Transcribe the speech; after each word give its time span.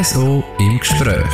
RSO 0.00 0.42
im 0.58 0.80
Gespräch. 0.80 1.24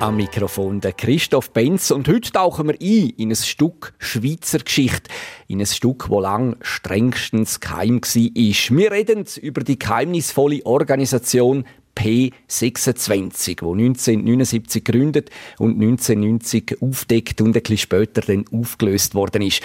Am 0.00 0.16
Mikrofon 0.16 0.80
der 0.80 0.92
Christoph 0.92 1.50
Benz 1.50 1.90
und 1.90 2.08
heute 2.08 2.32
tauchen 2.32 2.68
wir 2.68 2.74
ein 2.80 3.10
in 3.18 3.30
ein 3.30 3.36
Stück 3.36 3.92
Schweizer 3.98 4.60
Geschichte, 4.60 5.10
in 5.46 5.60
ein 5.60 5.66
Stück, 5.66 6.08
wo 6.08 6.20
lang 6.20 6.56
strengstens 6.62 7.60
geheim 7.60 8.00
war. 8.00 8.78
Wir 8.78 8.92
reden 8.92 9.26
über 9.42 9.60
die 9.60 9.78
geheimnisvolle 9.78 10.64
Organisation 10.64 11.66
P26, 11.94 13.58
wo 13.60 13.74
1979 13.74 14.84
gegründet 14.84 15.30
und 15.58 15.74
1990 15.74 16.78
aufdeckt 16.80 17.42
und 17.42 17.48
ein 17.48 17.62
bisschen 17.62 17.76
später 17.78 18.22
dann 18.22 18.46
aufgelöst 18.50 19.14
worden 19.14 19.42
ist. 19.42 19.60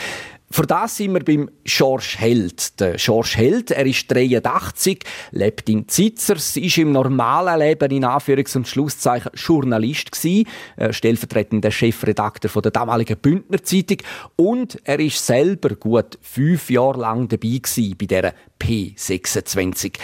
Für 0.52 0.64
das 0.66 0.98
sind 0.98 1.14
wir 1.14 1.24
beim 1.24 1.50
George 1.64 2.16
Held. 2.18 2.80
Der 2.80 2.96
George 2.96 3.34
Held, 3.36 3.70
er 3.70 3.86
ist 3.86 4.10
83, 4.10 5.04
lebt 5.30 5.70
in 5.70 5.88
Zitzers, 5.88 6.58
ist 6.58 6.78
im 6.80 6.92
normalen 6.92 7.60
Leben 7.60 7.92
in 7.92 8.04
Anführungs- 8.04 8.58
und 8.58 8.68
Schlusszeichen 8.68 9.30
Journalist 9.36 10.12
gewesen, 10.12 10.48
äh, 10.78 10.92
stellvertretender 10.92 11.70
Chefredakteur 11.70 12.50
von 12.50 12.64
der 12.64 12.72
damaligen 12.72 13.18
Bündner 13.18 13.64
Zeitung 13.64 13.98
und 14.38 14.80
er 14.86 15.00
ist 15.00 15.24
selber 15.24 15.76
gut 15.76 16.18
fünf 16.22 16.72
Jahre 16.72 17.02
lang 17.02 17.28
dabei 17.28 17.60
gewesen 17.62 17.96
bei 17.96 18.08
dieser 18.08 18.34
P26. 18.60 20.00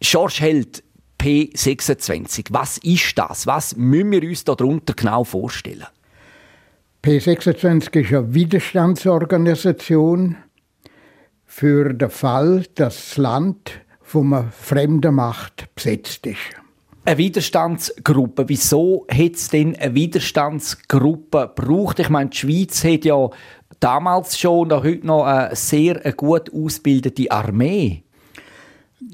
George 0.00 0.36
Held, 0.38 0.82
P26, 1.20 2.46
was 2.50 2.78
ist 2.78 3.18
das? 3.18 3.46
Was 3.46 3.76
müssen 3.76 4.10
wir 4.10 4.22
uns 4.22 4.42
darunter 4.42 4.94
genau 4.94 5.22
vorstellen? 5.22 5.86
P26 7.04 7.96
ist 7.96 8.12
eine 8.12 8.32
Widerstandsorganisation 8.32 10.36
für 11.44 11.94
den 11.94 12.10
Fall, 12.10 12.64
dass 12.76 12.94
das 12.94 13.16
Land 13.16 13.80
von 14.02 14.32
einer 14.32 14.52
fremden 14.52 15.16
Macht 15.16 15.74
besetzt 15.74 16.24
ist. 16.28 16.38
Eine 17.04 17.18
Widerstandsgruppe. 17.18 18.48
Wieso 18.48 19.04
hat 19.10 19.34
es 19.34 19.48
denn 19.48 19.74
eine 19.74 19.96
Widerstandsgruppe 19.96 21.50
gebraucht? 21.56 21.98
Ich 21.98 22.08
meine, 22.08 22.30
die 22.30 22.36
Schweiz 22.36 22.84
hat 22.84 23.04
ja 23.04 23.30
damals 23.80 24.38
schon 24.38 24.70
und 24.70 24.84
heute 24.84 25.04
noch 25.04 25.24
eine 25.24 25.56
sehr 25.56 25.96
gut 26.12 26.54
ausgebildete 26.54 27.28
Armee. 27.32 28.04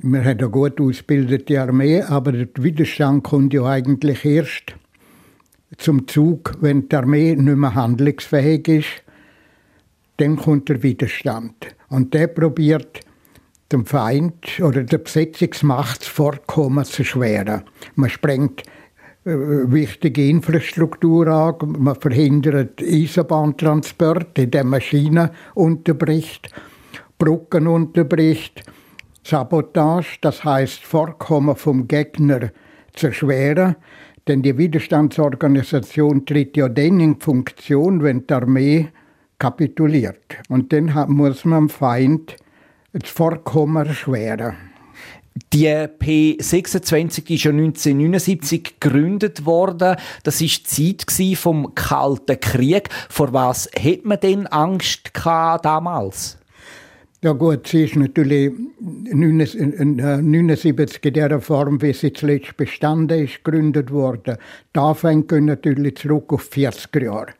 Wir 0.02 0.20
haben 0.20 0.38
eine 0.38 0.50
gut 0.50 0.78
ausgebildete 0.78 1.58
Armee, 1.58 2.02
aber 2.02 2.32
der 2.32 2.48
Widerstand 2.62 3.24
kommt 3.24 3.54
ja 3.54 3.64
eigentlich 3.64 4.26
erst 4.26 4.74
zum 5.78 6.06
Zug, 6.06 6.56
wenn 6.60 6.88
die 6.88 6.96
Armee 6.96 7.34
nicht 7.34 7.56
mehr 7.56 7.74
handlungsfähig 7.74 8.68
ist, 8.68 8.88
dann 10.18 10.36
kommt 10.36 10.68
der 10.68 10.82
Widerstand. 10.82 11.54
Und 11.88 12.12
der 12.12 12.26
probiert, 12.26 13.00
dem 13.72 13.86
Feind 13.86 14.60
oder 14.60 14.82
der 14.82 14.98
Besetzungsmacht 14.98 16.00
das 16.00 16.08
Vorkommen 16.08 16.84
zu 16.84 17.02
erschweren. 17.02 17.62
Man 17.94 18.10
sprengt 18.10 18.62
äh, 19.24 19.30
wichtige 19.70 20.28
Infrastruktur 20.28 21.26
an, 21.26 21.54
man 21.78 21.94
verhindert 21.94 22.82
Eisenbahntransport, 22.82 24.38
indem 24.38 24.70
Maschinen 24.70 25.30
unterbricht, 25.54 26.50
Brücken 27.18 27.66
unterbricht, 27.66 28.62
Sabotage, 29.22 30.18
das 30.22 30.44
heißt 30.44 30.82
Vorkommen 30.82 31.56
vom 31.56 31.86
Gegner 31.86 32.50
zu 32.94 33.08
erschweren. 33.08 33.76
Denn 34.28 34.42
die 34.42 34.58
Widerstandsorganisation 34.58 36.26
tritt 36.26 36.56
ja 36.58 36.68
dann 36.68 37.00
in 37.00 37.18
Funktion, 37.18 38.02
wenn 38.02 38.26
die 38.26 38.34
Armee 38.34 38.88
kapituliert. 39.38 40.36
Und 40.50 40.72
dann 40.72 40.92
muss 41.08 41.46
man 41.46 41.62
dem 41.62 41.68
Feind 41.70 42.36
das 42.92 43.08
Vorkommen 43.08 43.86
erschweren. 43.86 44.54
Die 45.52 45.68
P26 45.68 47.30
ist 47.30 47.44
ja 47.44 47.52
1979 47.52 48.80
gegründet 48.80 49.46
worden. 49.46 49.96
Das 50.24 50.40
ist 50.40 50.76
die 50.76 50.96
Zeit 50.96 51.38
vom 51.38 51.74
Kalten 51.74 52.38
Krieg. 52.40 52.88
Vor 53.08 53.32
was 53.32 53.70
hat 53.78 54.04
man 54.04 54.20
denn 54.20 54.46
Angst 54.48 55.10
damals? 55.14 56.37
Ja 57.20 57.32
gut, 57.32 57.66
sie 57.66 57.82
ist 57.82 57.96
natürlich 57.96 58.52
1979 58.80 61.04
in 61.04 61.14
der 61.14 61.40
Form, 61.40 61.82
wie 61.82 61.92
sie 61.92 62.12
zuletzt 62.12 62.56
bestanden 62.56 63.24
ist, 63.24 63.42
gegründet 63.42 63.90
worden. 63.90 64.36
Da 64.72 64.94
fängt 64.94 65.32
natürlich 65.32 65.96
zurück 65.96 66.32
auf 66.32 66.48
40er 66.48 67.02
Jahre. 67.02 67.34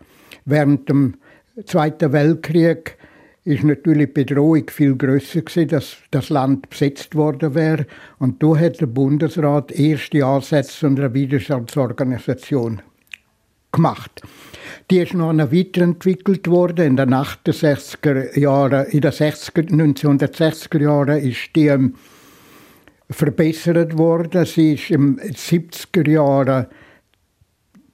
Während 0.44 0.88
dem 0.88 1.14
Zweiten 1.64 2.12
Weltkrieg 2.12 2.96
ist 3.44 3.62
natürlich 3.62 4.08
die 4.08 4.24
Bedrohung 4.24 4.68
viel 4.68 4.96
größer 4.96 5.42
gewesen, 5.42 5.68
dass 5.68 5.98
das 6.10 6.28
Land 6.28 6.70
besetzt 6.70 7.14
worden 7.14 7.54
wäre. 7.54 7.86
Und 8.18 8.42
da 8.42 8.56
hat 8.56 8.80
der 8.80 8.86
Bundesrat 8.86 9.70
erste 9.70 10.26
Ansätze 10.26 10.88
einer 10.88 11.14
Widerstandsorganisation 11.14 12.82
gemacht. 13.78 14.22
Die 14.90 14.98
ist 14.98 15.14
noch 15.14 15.32
weiterentwickelt 15.32 16.48
worden. 16.48 16.86
In 16.86 16.96
den 16.96 17.14
68er 17.14 18.38
Jahren, 18.38 18.86
in 18.86 19.00
den 19.00 19.12
60er, 19.12 19.70
1960er 19.70 20.82
Jahren 20.82 21.18
ist 21.18 21.50
die 21.54 21.66
ähm, 21.68 21.94
verbessert 23.10 23.96
worden. 23.96 24.44
Sie 24.44 24.74
ist 24.74 24.90
im 24.90 25.18
70er 25.18 26.08
Jahren 26.08 26.66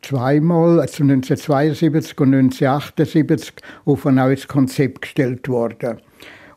zweimal, 0.03 0.81
also 0.81 1.03
1972 1.03 2.21
und 2.21 2.35
1978, 2.35 3.55
auf 3.85 4.07
ein 4.07 4.17
neues 4.17 4.47
Konzept 4.49 5.03
gestellt 5.03 5.49
worden. 5.49 6.01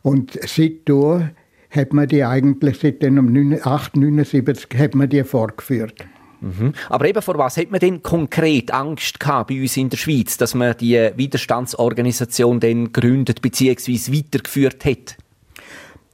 Und 0.01 0.37
seitdem 0.45 1.31
hat 1.69 1.93
man 1.93 2.07
die 2.07 2.23
eigentlich, 2.23 2.79
seit 2.79 3.01
dem 3.01 3.17
1979, 3.17 4.67
hat 4.77 4.95
man 4.95 5.09
die 5.09 5.23
vorgeführt. 5.23 6.05
Mhm. 6.41 6.73
Aber 6.89 7.05
eben 7.05 7.21
vor 7.21 7.37
was 7.37 7.57
hat 7.57 7.71
man 7.71 7.79
denn 7.79 8.03
konkret 8.03 8.71
Angst 8.71 9.19
gehabt 9.19 9.49
bei 9.49 9.61
uns 9.61 9.77
in 9.77 9.89
der 9.89 9.97
Schweiz, 9.97 10.37
dass 10.37 10.53
man 10.53 10.77
die 10.77 11.09
Widerstandsorganisation 11.15 12.59
dann 12.59 12.91
gegründet 12.91 13.41
bzw. 13.41 14.17
weitergeführt 14.17 14.85
hat? 14.85 15.17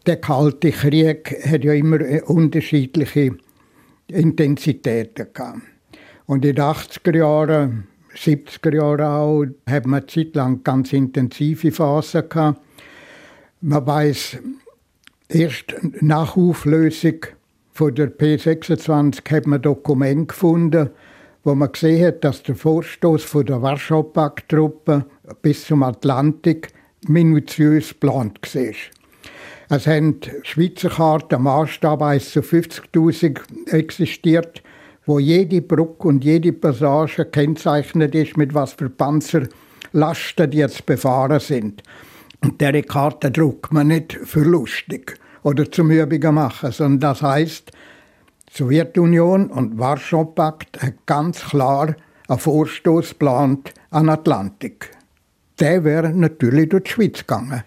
Der 0.05 0.17
Kalte 0.17 0.71
Krieg 0.71 1.35
hat 1.45 1.63
ja 1.63 1.73
immer 1.73 2.01
äh, 2.01 2.21
unterschiedliche 2.21 3.37
Intensitäten 4.07 5.27
gehabt. 5.33 5.61
Und 6.25 6.45
in 6.45 6.55
den 6.55 6.63
80er 6.63 7.17
Jahren, 7.17 7.87
70er 8.15 8.75
Jahren 8.75 9.01
auch, 9.01 9.45
hat 9.65 9.85
man 9.85 10.01
eine 10.01 10.07
Zeit 10.07 10.35
lang 10.35 10.63
ganz 10.63 10.93
intensive 10.93 11.71
Phasen 11.71 12.27
gehabt. 12.27 12.61
Man 13.61 13.85
weiß 13.85 14.37
erst 15.29 15.75
nach 16.01 16.35
Auflösung 16.35 17.25
von 17.73 17.95
der 17.95 18.15
P26 18.15 19.31
hat 19.31 19.47
man 19.47 19.61
Dokument 19.61 20.27
gefunden, 20.27 20.91
wo 21.43 21.55
man 21.55 21.71
gesehen 21.71 22.05
hat, 22.05 22.23
dass 22.23 22.43
der 22.43 22.55
Vorstoß 22.55 23.23
von 23.23 23.45
der 23.45 23.61
Warschau-Pakt-Truppe 23.61 25.05
bis 25.41 25.65
zum 25.65 25.81
Atlantik 25.81 26.67
minutiös 27.07 27.89
geplant 27.89 28.39
war. 28.53 28.73
Es 29.69 29.87
haben 29.87 30.19
Schweizer 30.43 30.89
Karten 30.89 31.41
Maßstab 31.41 32.01
1 32.03 32.31
zu 32.31 32.41
50.000 32.41 33.39
existiert, 33.71 34.61
wo 35.05 35.17
jede 35.17 35.61
Brücke 35.61 36.07
und 36.07 36.23
jede 36.23 36.53
Passage 36.53 37.25
kennzeichnet 37.25 38.13
ist, 38.13 38.37
mit 38.37 38.53
was 38.53 38.73
für 38.73 38.89
Panzerlasten 38.89 40.51
die 40.51 40.59
jetzt 40.59 40.85
befahren 40.85 41.39
sind. 41.39 41.81
Und 42.41 42.61
diese 42.61 42.83
Karte 42.83 43.31
druckt 43.31 43.73
man 43.73 43.87
nicht 43.87 44.13
für 44.13 44.43
lustig 44.43 45.17
oder 45.43 45.71
zum 45.71 45.91
Übungen 45.91 46.35
machen, 46.35 46.71
sondern 46.71 46.99
das 46.99 47.21
heißt, 47.21 47.71
Sowjetunion 48.51 49.47
und 49.47 49.77
Warschau-Pakt 49.77 50.81
haben 50.81 50.97
ganz 51.05 51.41
klar 51.41 51.95
einen 52.27 52.39
Vorstoß 52.39 53.09
geplant 53.09 53.73
an 53.89 54.09
Atlantik. 54.09 54.89
Der 55.59 55.83
wäre 55.83 56.09
natürlich 56.09 56.69
durch 56.69 56.83
die 56.83 56.91
Schweiz 56.91 57.19
gegangen. 57.19 57.63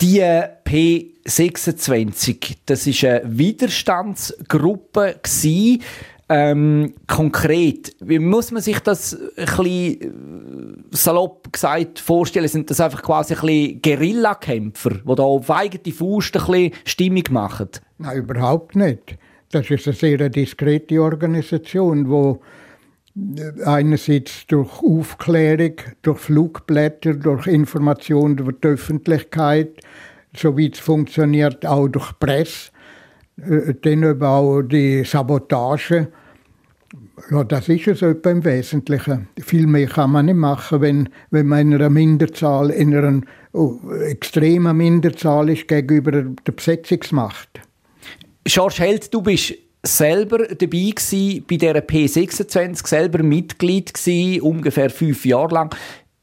Die 0.00 0.22
P26, 0.22 2.56
das 2.66 2.86
ist 2.86 3.04
eine 3.04 3.22
Widerstandsgruppe 3.24 5.16
ähm, 6.30 6.92
konkret, 7.06 7.96
wie 8.00 8.18
muss 8.18 8.50
man 8.50 8.60
sich 8.62 8.80
das 8.80 9.14
ein 9.14 9.46
bisschen 9.46 10.47
salopp 10.90 11.52
gesagt 11.52 11.98
vorstellen? 11.98 12.48
Sind 12.48 12.70
das 12.70 12.80
einfach 12.80 13.02
quasi 13.02 13.34
ein 13.34 13.80
Guerillakämpfer, 13.82 14.90
die 14.90 15.14
da 15.14 15.22
auf 15.22 15.50
eigene 15.50 15.94
Faust 15.94 16.36
ein 16.36 16.72
Stimmung 16.84 17.24
machen? 17.30 17.68
Nein, 17.98 18.18
überhaupt 18.18 18.76
nicht. 18.76 19.18
Das 19.50 19.70
ist 19.70 19.86
eine 19.86 19.96
sehr 19.96 20.28
diskrete 20.28 21.00
Organisation, 21.00 22.04
die 22.04 23.40
äh, 23.40 23.64
einerseits 23.64 24.46
durch 24.46 24.82
Aufklärung, 24.82 25.74
durch 26.02 26.18
Flugblätter, 26.18 27.14
durch 27.14 27.46
Informationen 27.46 28.38
über 28.38 28.52
die 28.52 28.68
Öffentlichkeit, 28.68 29.80
so 30.36 30.56
wie 30.56 30.70
es 30.70 30.78
funktioniert, 30.78 31.64
auch 31.64 31.88
durch 31.88 32.18
Presse, 32.18 32.70
äh, 33.38 33.74
dann 33.82 34.04
aber 34.04 34.28
auch 34.28 34.62
die 34.62 35.04
Sabotage 35.04 36.08
ja, 37.30 37.44
das 37.44 37.68
ist 37.68 37.86
es 37.86 38.02
etwa 38.02 38.30
im 38.30 38.44
Wesentlichen. 38.44 39.28
Viel 39.40 39.66
mehr 39.66 39.86
kann 39.86 40.10
man 40.10 40.26
nicht 40.26 40.36
machen, 40.36 40.80
wenn, 40.80 41.08
wenn 41.30 41.46
man 41.46 41.60
in 41.60 41.74
einer 41.74 41.90
Minderzahl, 41.90 42.70
in 42.70 42.94
einer 42.94 43.20
oh, 43.52 43.78
extremen 44.06 44.76
Minderzahl 44.76 45.50
ist 45.50 45.68
gegenüber 45.68 46.12
der 46.22 46.52
Besetzungsmacht. 46.52 47.60
George 48.44 48.76
Held, 48.78 49.12
du 49.12 49.22
bist 49.22 49.54
selber 49.82 50.38
dabei 50.38 50.92
gewesen 50.94 51.44
bei 51.48 51.56
dieser 51.56 51.78
P26, 51.78 52.86
selber 52.86 53.22
Mitglied 53.22 53.94
gewesen, 53.94 54.42
ungefähr 54.42 54.90
fünf 54.90 55.24
Jahre 55.24 55.54
lang. 55.54 55.76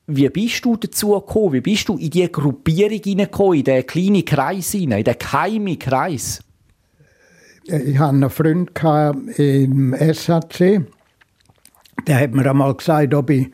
Wie 0.07 0.29
bist 0.29 0.63
du 0.65 0.75
dazu 0.75 1.11
gekommen? 1.11 1.53
Wie 1.53 1.61
bist 1.61 1.89
du 1.89 1.97
in 1.97 2.09
diese 2.09 2.29
Gruppierung 2.29 3.01
hineingekommen, 3.03 3.59
in 3.59 3.63
diesen 3.63 3.87
kleinen 3.87 4.25
Kreis 4.25 4.71
hinein, 4.71 4.99
in 4.99 5.05
den 5.05 5.17
geheimen 5.17 5.79
Kreis? 5.79 6.41
Ich 7.67 7.97
hatte 7.97 8.09
einen 8.09 8.29
Freund 8.29 8.71
im 9.37 9.95
SAC. 10.13 10.85
Der 12.05 12.19
hat 12.19 12.33
mir 12.33 12.47
einmal 12.47 12.75
gesagt, 12.75 13.13
ob 13.15 13.31
ich 13.31 13.49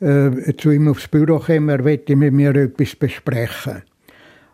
äh, 0.00 0.54
zu 0.58 0.70
ihm 0.70 0.88
aufs 0.88 1.08
Büro 1.08 1.38
komme, 1.38 1.72
er 1.72 1.82
möchte 1.82 2.16
mit 2.16 2.34
mir 2.34 2.54
etwas 2.54 2.94
besprechen. 2.94 3.82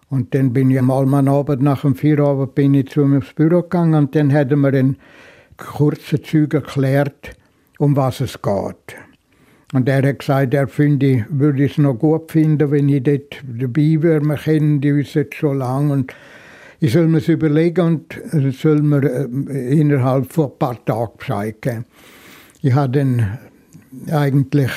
Und 0.09 0.35
dann 0.35 0.53
bin 0.53 0.71
ich 0.71 0.81
mal 0.83 1.03
am 1.03 1.29
Abend 1.29 1.63
nach 1.63 1.83
dem 1.83 1.97
Feierabend 1.97 2.55
bin 2.55 2.75
ich 2.75 2.91
zu 2.91 3.03
ihm 3.03 3.19
aufs 3.19 3.33
Büro 3.33 3.63
gegangen 3.63 3.95
und 3.95 4.15
dann 4.15 4.33
hat 4.33 4.53
er 4.53 4.57
mir 4.57 4.75
in 4.75 4.97
kurzen 5.57 6.23
Zügen 6.23 6.63
erklärt, 6.63 7.33
um 7.79 7.97
was 7.97 8.21
es 8.21 8.41
geht. 8.41 8.97
Und 9.73 9.89
er 9.89 10.07
hat 10.07 10.21
gesagt, 10.21 10.55
er 10.55 10.69
finde, 10.69 11.27
würde 11.29 11.65
es 11.65 11.77
noch 11.77 11.95
gut 11.95 12.31
finden, 12.31 12.71
wenn 12.71 12.89
ich 12.89 13.03
dort 13.03 13.43
dabei 13.43 13.97
wäre. 14.01 14.21
Wir 14.21 14.37
kennen 14.37 14.85
uns 14.85 15.15
jetzt 15.15 15.35
schon 15.35 15.59
lange 15.59 15.93
und 15.93 16.15
ich 16.81 16.93
soll 16.95 17.09
mir 17.09 17.19
es 17.19 17.29
überlegen 17.29 18.07
und 18.33 18.55
soll 18.55 18.81
mir 18.81 19.05
äh, 19.05 19.79
innerhalb 19.79 20.33
von 20.33 20.47
ein 20.47 20.59
paar 20.59 20.85
Tagen 20.85 21.13
Bescheid 21.19 21.61
geben. 21.61 21.85
Ich 22.63 22.73
habe 22.73 22.99
dann 22.99 23.39
eigentlich 24.11 24.71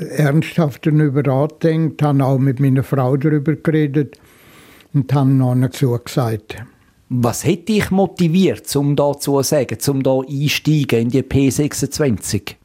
äh, 0.00 0.16
ernsthaft 0.16 0.86
darüber 0.86 1.22
nachgedacht, 1.22 2.02
habe 2.02 2.24
auch 2.24 2.38
mit 2.38 2.60
meiner 2.60 2.82
Frau 2.82 3.16
darüber 3.16 3.56
geredet 3.56 4.20
und 4.92 5.12
habe 5.14 5.30
noch 5.30 5.54
dazu 5.54 5.98
gesagt. 6.04 6.56
Was 7.08 7.44
hätte 7.44 7.72
dich 7.72 7.90
motiviert, 7.90 8.74
um 8.76 8.94
da 8.94 9.16
zu 9.16 9.40
sagen, 9.42 9.78
um 9.88 10.02
da 10.02 10.20
einsteigen 10.20 11.02
in 11.02 11.08
die 11.08 11.22
P26? 11.22 12.56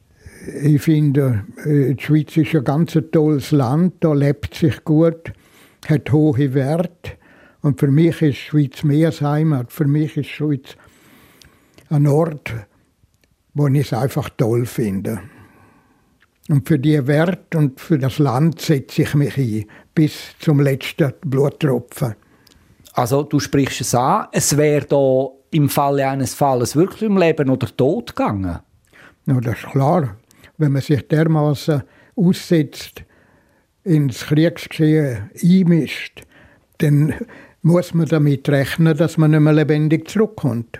Ich 0.64 0.82
finde, 0.82 1.44
äh, 1.64 1.94
die 1.94 2.02
Schweiz 2.02 2.36
ist 2.36 2.54
ein 2.54 2.64
ganz 2.64 2.98
tolles 3.10 3.52
Land, 3.52 3.94
da 4.00 4.12
lebt 4.12 4.54
sich 4.54 4.84
gut, 4.84 5.32
hat 5.88 6.12
hohe 6.12 6.52
Werte. 6.52 7.21
Und 7.62 7.80
für 7.80 7.88
mich 7.88 8.20
ist 8.20 8.22
die 8.22 8.34
Schweiz 8.34 8.82
mehr 8.82 9.08
als 9.08 9.20
Heimat. 9.20 9.72
Für 9.72 9.86
mich 9.86 10.16
ist 10.16 10.30
die 10.30 10.34
Schweiz 10.34 10.76
ein 11.88 12.06
Ort, 12.06 12.52
wo 13.54 13.68
ich 13.68 13.86
es 13.86 13.92
einfach 13.92 14.28
toll 14.30 14.66
finde. 14.66 15.20
Und 16.48 16.66
für 16.66 16.78
die 16.78 17.06
Werte 17.06 17.56
und 17.56 17.80
für 17.80 17.98
das 17.98 18.18
Land 18.18 18.60
setze 18.60 19.02
ich 19.02 19.14
mich 19.14 19.38
ein, 19.38 19.64
bis 19.94 20.34
zum 20.40 20.60
letzten 20.60 21.12
Bluttropfen. 21.24 22.16
Also 22.94 23.22
du 23.22 23.38
sprichst 23.38 23.80
es 23.80 23.94
an, 23.94 24.26
es 24.32 24.56
wäre 24.56 24.84
da 24.86 25.28
im 25.52 25.68
Falle 25.68 26.08
eines 26.08 26.34
Falles 26.34 26.74
wirklich 26.74 27.02
im 27.02 27.16
Leben 27.16 27.48
oder 27.48 27.68
Tod 27.74 28.16
gegangen? 28.16 28.58
Ja, 29.26 29.40
das 29.40 29.58
ist 29.58 29.70
klar. 29.70 30.16
Wenn 30.58 30.72
man 30.72 30.82
sich 30.82 31.06
dermaßen 31.06 31.82
aussetzt, 32.16 33.04
ins 33.84 34.26
Kriegsgeschehen 34.26 35.30
einmischt, 35.42 36.22
dann 36.78 37.14
muss 37.62 37.94
man 37.94 38.06
damit 38.06 38.48
rechnen, 38.48 38.96
dass 38.96 39.16
man 39.16 39.30
nicht 39.30 39.40
mehr 39.40 39.52
lebendig 39.52 40.08
zurückkommt. 40.08 40.78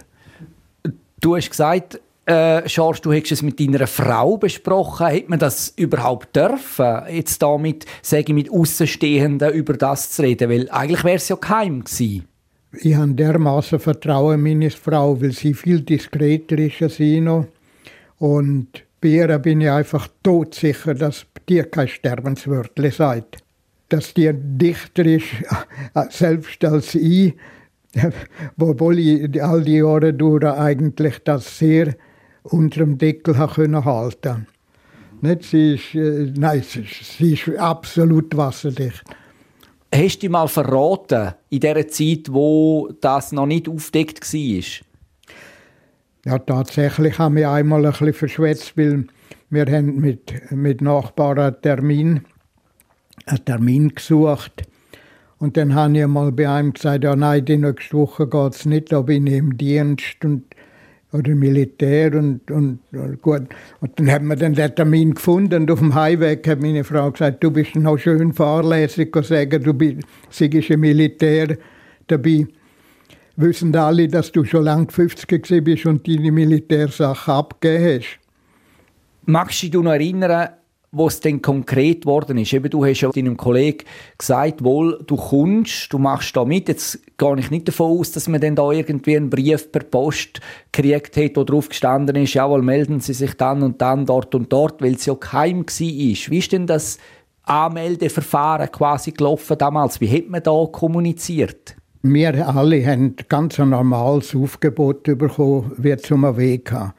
Du 1.20 1.36
hast 1.36 1.50
gesagt, 1.50 2.00
äh, 2.26 2.62
George, 2.66 3.00
du 3.02 3.12
hättest 3.12 3.32
es 3.32 3.42
mit 3.42 3.58
deiner 3.58 3.86
Frau 3.86 4.36
besprochen. 4.36 5.06
Hätte 5.06 5.30
man 5.30 5.38
das 5.38 5.72
überhaupt 5.76 6.34
dürfen, 6.36 7.02
jetzt 7.10 7.42
da 7.42 7.56
mit, 7.58 7.86
sage 8.02 8.24
ich, 8.28 8.34
mit 8.34 8.50
Außenstehenden 8.50 9.52
über 9.52 9.74
das 9.74 10.10
zu 10.12 10.22
reden? 10.22 10.50
Weil 10.50 10.68
eigentlich 10.70 11.04
wäre 11.04 11.16
es 11.16 11.28
ja 11.28 11.36
geheim 11.36 11.84
gewesen. 11.84 12.26
Ich 12.80 12.94
habe 12.94 13.12
dermaßen 13.12 13.78
Vertrauen 13.78 14.34
in 14.34 14.42
meine 14.42 14.70
Frau, 14.70 15.20
weil 15.20 15.32
sie 15.32 15.52
viel 15.52 15.80
diskreter 15.80 16.58
ist 16.58 16.80
als 16.80 17.00
ich 17.00 17.20
noch. 17.20 17.46
Und 18.18 18.84
bei 19.00 19.08
ihr 19.08 19.38
bin 19.38 19.60
ich 19.60 19.70
einfach 19.70 20.08
todsicher, 20.22 20.94
dass 20.94 21.26
dir 21.48 21.64
kein 21.64 21.88
Sterbenswörtle 21.88 22.90
sagt. 22.92 23.42
Dass 23.92 24.14
die 24.14 24.30
dichter 24.32 25.04
ist, 25.04 25.26
selbst 26.10 26.64
als 26.64 26.94
ich, 26.94 27.34
obwohl 28.58 28.98
ich 28.98 29.42
all 29.42 29.62
die 29.62 29.76
Jahre 29.76 30.14
durch 30.14 30.44
eigentlich 30.44 31.18
das 31.24 31.58
sehr 31.58 31.94
unter 32.42 32.80
dem 32.80 32.96
Deckel 32.96 33.34
können 33.34 33.84
halten 33.84 34.46
nicht, 35.22 35.44
sie 35.44 35.74
ist, 35.74 35.94
äh, 35.94 36.32
nein, 36.36 36.62
sie 36.62 37.32
ist 37.32 37.48
absolut 37.58 38.36
wasserdicht. 38.36 39.04
Hast 39.94 40.16
du 40.16 40.20
dich 40.20 40.30
mal 40.30 40.48
verraten 40.48 41.34
in 41.50 41.60
der 41.60 41.86
Zeit, 41.88 42.32
wo 42.32 42.90
das 43.00 43.30
noch 43.30 43.46
nicht 43.46 43.68
aufdeckt 43.68 44.32
war? 44.32 44.86
Ja, 46.24 46.38
tatsächlich 46.38 47.18
haben 47.18 47.36
wir 47.36 47.50
einmal 47.50 47.84
ein 47.84 47.92
bisschen 47.92 48.14
verschwätzt, 48.14 48.76
weil 48.76 49.06
wir 49.50 49.66
haben 49.66 50.00
mit, 50.00 50.50
mit 50.50 50.80
Nachbarn 50.80 51.38
einen 51.38 51.62
Termin, 51.62 52.24
einen 53.26 53.44
Termin 53.44 53.94
gesucht. 53.94 54.62
Und 55.38 55.56
dann 55.56 55.74
habe 55.74 55.98
ich 55.98 56.06
mal 56.06 56.30
bei 56.32 56.48
einem 56.48 56.72
gesagt, 56.72 57.04
ja 57.04 57.16
nein, 57.16 57.44
die 57.44 57.56
nächste 57.56 57.96
Woche 57.96 58.28
geht 58.28 58.54
es 58.54 58.64
nicht, 58.64 58.92
da 58.92 59.02
bin 59.02 59.26
ich 59.26 59.34
im 59.34 59.56
Dienst 59.56 60.24
und 60.24 60.44
oder 61.12 61.34
Militär 61.34 62.14
und, 62.14 62.50
und, 62.50 62.80
und, 62.92 63.20
gut. 63.20 63.42
Und 63.80 63.98
dann 63.98 64.10
haben 64.10 64.28
wir 64.28 64.36
dann 64.36 64.54
den 64.54 64.74
Termin 64.74 65.14
gefunden 65.14 65.62
und 65.62 65.70
auf 65.70 65.78
dem 65.78 65.94
Heimweg 65.94 66.46
hat 66.48 66.60
meine 66.60 66.84
Frau 66.84 67.10
gesagt, 67.10 67.44
du 67.44 67.50
bist 67.50 67.76
noch 67.76 67.98
schön 67.98 68.32
fahrlässig 68.32 69.14
und 69.14 69.26
sagen, 69.26 69.62
du 69.62 69.74
bist, 69.74 70.00
im 70.40 70.80
Militär 70.80 71.58
dabei. 72.06 72.46
Wissen 73.36 73.74
alle, 73.76 74.08
dass 74.08 74.32
du 74.32 74.44
schon 74.44 74.64
lange 74.64 74.90
50 74.90 75.64
bist 75.64 75.86
und 75.86 76.06
deine 76.06 76.32
Militärsache 76.32 77.32
abgegeben 77.32 78.00
hast. 78.00 78.18
Magst 79.24 79.62
du 79.62 79.68
dich 79.68 79.80
noch 79.80 79.92
erinnern, 79.92 80.48
wo 80.94 81.06
es 81.06 81.20
denn 81.20 81.40
konkret 81.40 82.02
geworden 82.02 82.36
ist. 82.36 82.52
Eben, 82.52 82.68
du 82.68 82.84
hast 82.84 83.00
ja 83.00 83.10
deinem 83.10 83.38
Kollegen 83.38 83.84
gesagt, 84.18 84.62
wohl, 84.62 85.02
du 85.06 85.16
kommst, 85.16 85.90
du 85.90 85.98
machst 85.98 86.36
da 86.36 86.44
mit. 86.44 86.68
Jetzt 86.68 87.00
gehe 87.16 87.38
ich 87.38 87.50
nicht 87.50 87.66
davon 87.66 87.98
aus, 87.98 88.12
dass 88.12 88.28
man 88.28 88.42
dann 88.42 88.54
da 88.54 88.70
irgendwie 88.70 89.16
einen 89.16 89.30
Brief 89.30 89.72
per 89.72 89.84
Post 89.84 90.40
gekriegt 90.70 91.16
hat, 91.16 91.36
wo 91.36 91.44
drauf 91.44 91.70
gestanden 91.70 92.16
ist, 92.16 92.34
jawohl, 92.34 92.60
melden 92.60 93.00
Sie 93.00 93.14
sich 93.14 93.34
dann 93.34 93.62
und 93.62 93.80
dann 93.80 94.04
dort 94.04 94.34
und 94.34 94.52
dort, 94.52 94.82
weil 94.82 94.94
es 94.94 95.06
ja 95.06 95.14
geheim 95.14 95.60
war. 95.60 96.30
Wie 96.30 96.38
ist 96.38 96.52
denn 96.52 96.66
das 96.66 96.98
Anmeldeverfahren 97.44 98.70
quasi 98.70 99.12
gelaufen 99.12 99.56
damals? 99.56 99.98
Wie 99.98 100.14
hat 100.14 100.28
man 100.28 100.42
da 100.42 100.66
kommuniziert? 100.70 101.74
Wir 102.02 102.48
alle 102.54 102.84
haben 102.84 103.16
ganz 103.28 103.58
ein 103.58 103.70
normales 103.70 104.34
Aufgebot 104.34 105.04
bekommen, 105.04 105.72
wie 105.78 105.96
zum 105.96 106.24
haben. 106.24 106.92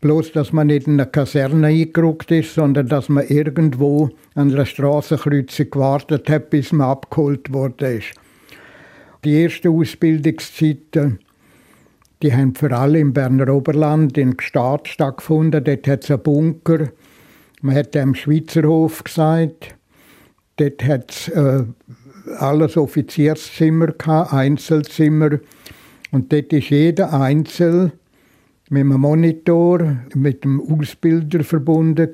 Bloß, 0.00 0.30
dass 0.32 0.52
man 0.52 0.68
nicht 0.68 0.86
in 0.86 1.00
eine 1.00 1.10
Kaserne 1.10 1.66
eingerückt 1.66 2.30
ist, 2.30 2.54
sondern 2.54 2.86
dass 2.86 3.08
man 3.08 3.26
irgendwo 3.26 4.10
an 4.34 4.52
einer 4.52 4.64
Straßenkreuzung 4.64 5.70
gewartet 5.70 6.30
hat, 6.30 6.50
bis 6.50 6.72
man 6.72 6.88
abgeholt 6.88 7.52
wurde. 7.52 8.00
Die 9.24 9.42
ersten 9.42 9.68
Ausbildungszeiten, 9.68 11.18
die 12.22 12.32
haben 12.32 12.54
vor 12.54 12.70
allem 12.70 13.08
im 13.08 13.12
Berner 13.12 13.52
Oberland, 13.52 14.16
in 14.16 14.36
Gstaad 14.36 14.86
stattgefunden. 14.86 15.64
Dort 15.64 15.88
hat 15.88 16.04
es 16.04 16.10
einen 16.10 16.22
Bunker. 16.22 16.90
Man 17.60 17.74
hat 17.74 17.96
dem 17.96 18.14
Schweizerhof 18.14 19.02
gesagt. 19.02 19.74
Dort 20.56 20.84
hat 20.84 21.10
es 21.10 21.28
äh, 21.28 21.64
alles 22.38 22.76
Offizierszimmer 22.76 23.88
gehabt, 23.88 24.32
Einzelzimmer. 24.32 25.40
Und 26.12 26.32
dort 26.32 26.52
ist 26.52 26.70
jeder 26.70 27.12
Einzel 27.12 27.92
mit 28.70 28.82
einem 28.82 29.00
Monitor, 29.00 29.96
mit 30.14 30.44
dem 30.44 30.60
Ausbilder 30.60 31.42
verbunden. 31.42 32.10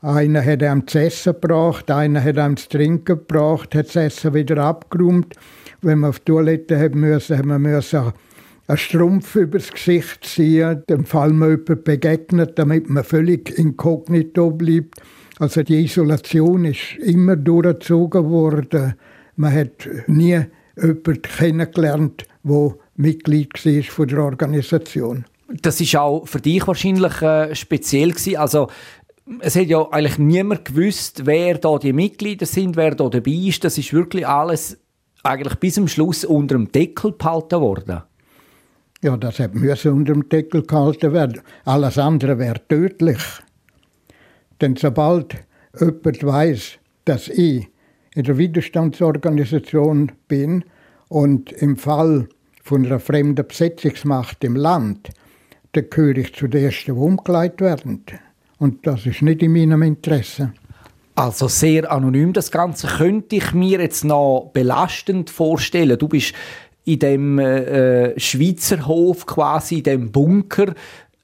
Einer 0.00 0.44
hat 0.44 0.62
ihm 0.62 0.84
das 0.84 0.94
Essen 0.94 1.32
gebracht, 1.32 1.90
einer 1.90 2.22
hat 2.22 2.36
ihm 2.36 2.56
das 2.56 2.68
Trinken 2.68 3.04
gebracht, 3.04 3.74
hat 3.74 3.86
das 3.86 3.96
Essen 3.96 4.34
wieder 4.34 4.58
abgeräumt. 4.58 5.34
Wenn 5.80 6.00
man 6.00 6.10
auf 6.10 6.18
die 6.18 6.32
Toilette 6.32 6.78
haben 6.78 7.00
musste, 7.00 7.42
wir 7.42 7.58
müssen 7.58 8.12
einen 8.66 8.78
Strumpf 8.78 9.36
übers 9.36 9.70
Gesicht 9.70 10.24
ziehen, 10.24 10.82
dem 10.88 11.04
Fall 11.04 11.32
man 11.32 11.50
jemand 11.50 11.84
begegnet, 11.84 12.58
damit 12.58 12.88
man 12.88 13.04
völlig 13.04 13.58
inkognito 13.58 14.50
bleibt. 14.50 15.00
Also 15.38 15.62
die 15.62 15.84
Isolation 15.84 16.64
ist 16.64 16.96
immer 17.00 17.36
durchgezogen 17.36 18.30
worden. 18.30 18.94
Man 19.36 19.52
hat 19.52 19.88
nie 20.06 20.40
jemanden 20.76 21.22
kennengelernt, 21.22 22.24
der 22.42 22.74
Mitglied 22.96 23.52
war 23.54 23.82
von 23.82 24.08
der 24.08 24.18
Organisation. 24.18 25.24
Das 25.48 25.80
ist 25.80 25.96
auch 25.96 26.26
für 26.26 26.40
dich 26.40 26.66
wahrscheinlich 26.66 27.20
äh, 27.22 27.54
speziell 27.54 28.12
gewesen. 28.12 28.36
Also 28.36 28.68
es 29.40 29.56
hat 29.56 29.66
ja 29.66 29.86
eigentlich 29.90 30.18
niemand 30.18 30.64
gewusst, 30.64 31.26
wer 31.26 31.58
da 31.58 31.78
die 31.78 31.92
Mitglieder 31.92 32.46
sind, 32.46 32.76
wer 32.76 32.94
da 32.94 33.08
dabei 33.08 33.30
ist. 33.30 33.64
Das 33.64 33.78
ist 33.78 33.92
wirklich 33.92 34.26
alles 34.26 34.78
eigentlich 35.22 35.54
bis 35.56 35.74
zum 35.74 35.88
Schluss 35.88 36.24
unter 36.24 36.54
dem 36.54 36.70
Deckel 36.70 37.12
behalten 37.12 37.60
worden. 37.60 38.02
Ja, 39.02 39.16
das 39.16 39.38
müssen 39.52 39.92
unter 39.92 40.12
dem 40.14 40.28
Deckel 40.28 40.62
gehalten 40.62 41.12
werden. 41.12 41.42
Alles 41.64 41.98
andere 41.98 42.38
wäre 42.38 42.60
tödlich. 42.68 43.20
Denn 44.60 44.76
sobald 44.76 45.36
jemand 45.78 46.24
weiß, 46.24 46.78
dass 47.04 47.28
ich 47.28 47.68
in 48.14 48.24
der 48.24 48.38
Widerstandsorganisation 48.38 50.12
bin 50.28 50.64
und 51.08 51.52
im 51.52 51.76
Fall 51.76 52.28
von 52.62 52.86
einer 52.86 53.00
fremden 53.00 53.46
Besetzungsmacht 53.46 54.42
im 54.44 54.56
Land, 54.56 55.10
dann 55.76 55.90
gehöre 55.90 56.16
ich 56.16 56.34
zu 56.34 56.48
den 56.48 56.64
Ersten, 56.64 56.94
die 56.94 57.00
umgelegt 57.00 57.60
werden. 57.60 58.04
Und 58.58 58.86
das 58.86 59.06
ist 59.06 59.22
nicht 59.22 59.42
in 59.42 59.52
meinem 59.52 59.82
Interesse. 59.82 60.52
Also 61.16 61.48
sehr 61.48 61.90
anonym 61.92 62.32
das 62.32 62.50
Ganze. 62.50 62.88
Könnte 62.88 63.36
ich 63.36 63.52
mir 63.52 63.80
jetzt 63.80 64.04
noch 64.04 64.50
belastend 64.52 65.30
vorstellen? 65.30 65.98
Du 65.98 66.08
bist 66.08 66.34
in 66.84 66.98
dem 66.98 67.38
äh, 67.38 68.18
Schweizer 68.18 68.86
Hof 68.86 69.24
quasi, 69.24 69.76
in 69.78 69.84
dem 69.84 70.12
Bunker, 70.12 70.74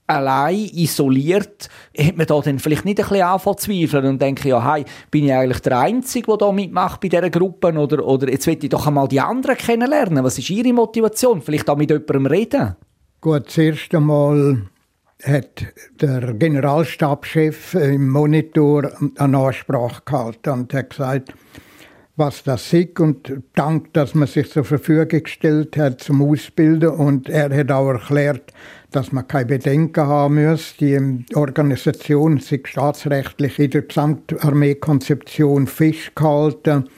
allein 0.07 0.69
isoliert, 0.75 1.69
hat 1.97 2.17
man 2.17 2.27
da 2.27 2.41
dann 2.41 2.59
vielleicht 2.59 2.85
nicht 2.85 2.99
ein 2.99 3.09
bisschen 3.09 3.23
anfangen 3.23 3.59
zu 3.59 3.67
zweifeln 3.67 4.07
und 4.07 4.23
denken, 4.23 4.49
ja, 4.49 4.73
hey, 4.73 4.85
bin 5.11 5.25
ich 5.25 5.33
eigentlich 5.33 5.61
der 5.61 5.79
Einzige, 5.79 6.27
der 6.27 6.37
da 6.37 6.53
mitmacht 6.53 7.01
bei 7.01 7.09
dieser 7.09 7.31
Gruppe 7.31 7.73
oder, 7.73 8.05
oder 8.05 8.31
jetzt 8.31 8.47
will 8.47 8.59
ich 8.61 8.69
doch 8.69 8.87
einmal 8.87 9.09
die 9.09 9.21
anderen 9.21 9.57
kennenlernen. 9.57 10.25
Was 10.25 10.39
ist 10.39 10.51
Ihre 10.51 10.73
Motivation? 10.73 11.43
Vielleicht 11.43 11.71
auch 11.71 11.77
mit 11.77 11.91
jemandem 11.91 12.27
reden? 12.27 12.77
Gut, 13.23 13.49
das 13.49 13.59
erste 13.59 14.01
Mal 14.01 14.63
hat 15.23 15.67
der 16.01 16.33
Generalstabschef 16.33 17.75
im 17.75 18.09
Monitor 18.09 18.91
eine 19.19 19.37
Ansprache 19.37 20.01
gehalten 20.07 20.49
und 20.49 20.73
hat 20.73 20.89
gesagt, 20.89 21.35
was 22.17 22.43
das 22.45 22.73
ist 22.73 22.99
und 22.99 23.31
dank, 23.55 23.93
dass 23.93 24.15
man 24.15 24.27
sich 24.27 24.51
zur 24.51 24.65
Verfügung 24.65 25.23
gestellt 25.23 25.77
hat 25.77 26.01
zum 26.01 26.23
Ausbilden 26.23 26.89
und 26.89 27.29
er 27.29 27.55
hat 27.55 27.71
auch 27.71 27.91
erklärt, 27.91 28.55
dass 28.91 29.13
man 29.13 29.29
keine 29.29 29.45
Bedenken 29.45 30.07
haben 30.07 30.43
muss. 30.43 30.77
Die 30.81 30.99
Organisation 31.35 32.39
sich 32.39 32.69
staatsrechtlich 32.69 33.59
in 33.59 33.71
der 33.71 33.83
Gesamtarmeekonzeption 33.83 35.67
festgehalten. 35.67 36.89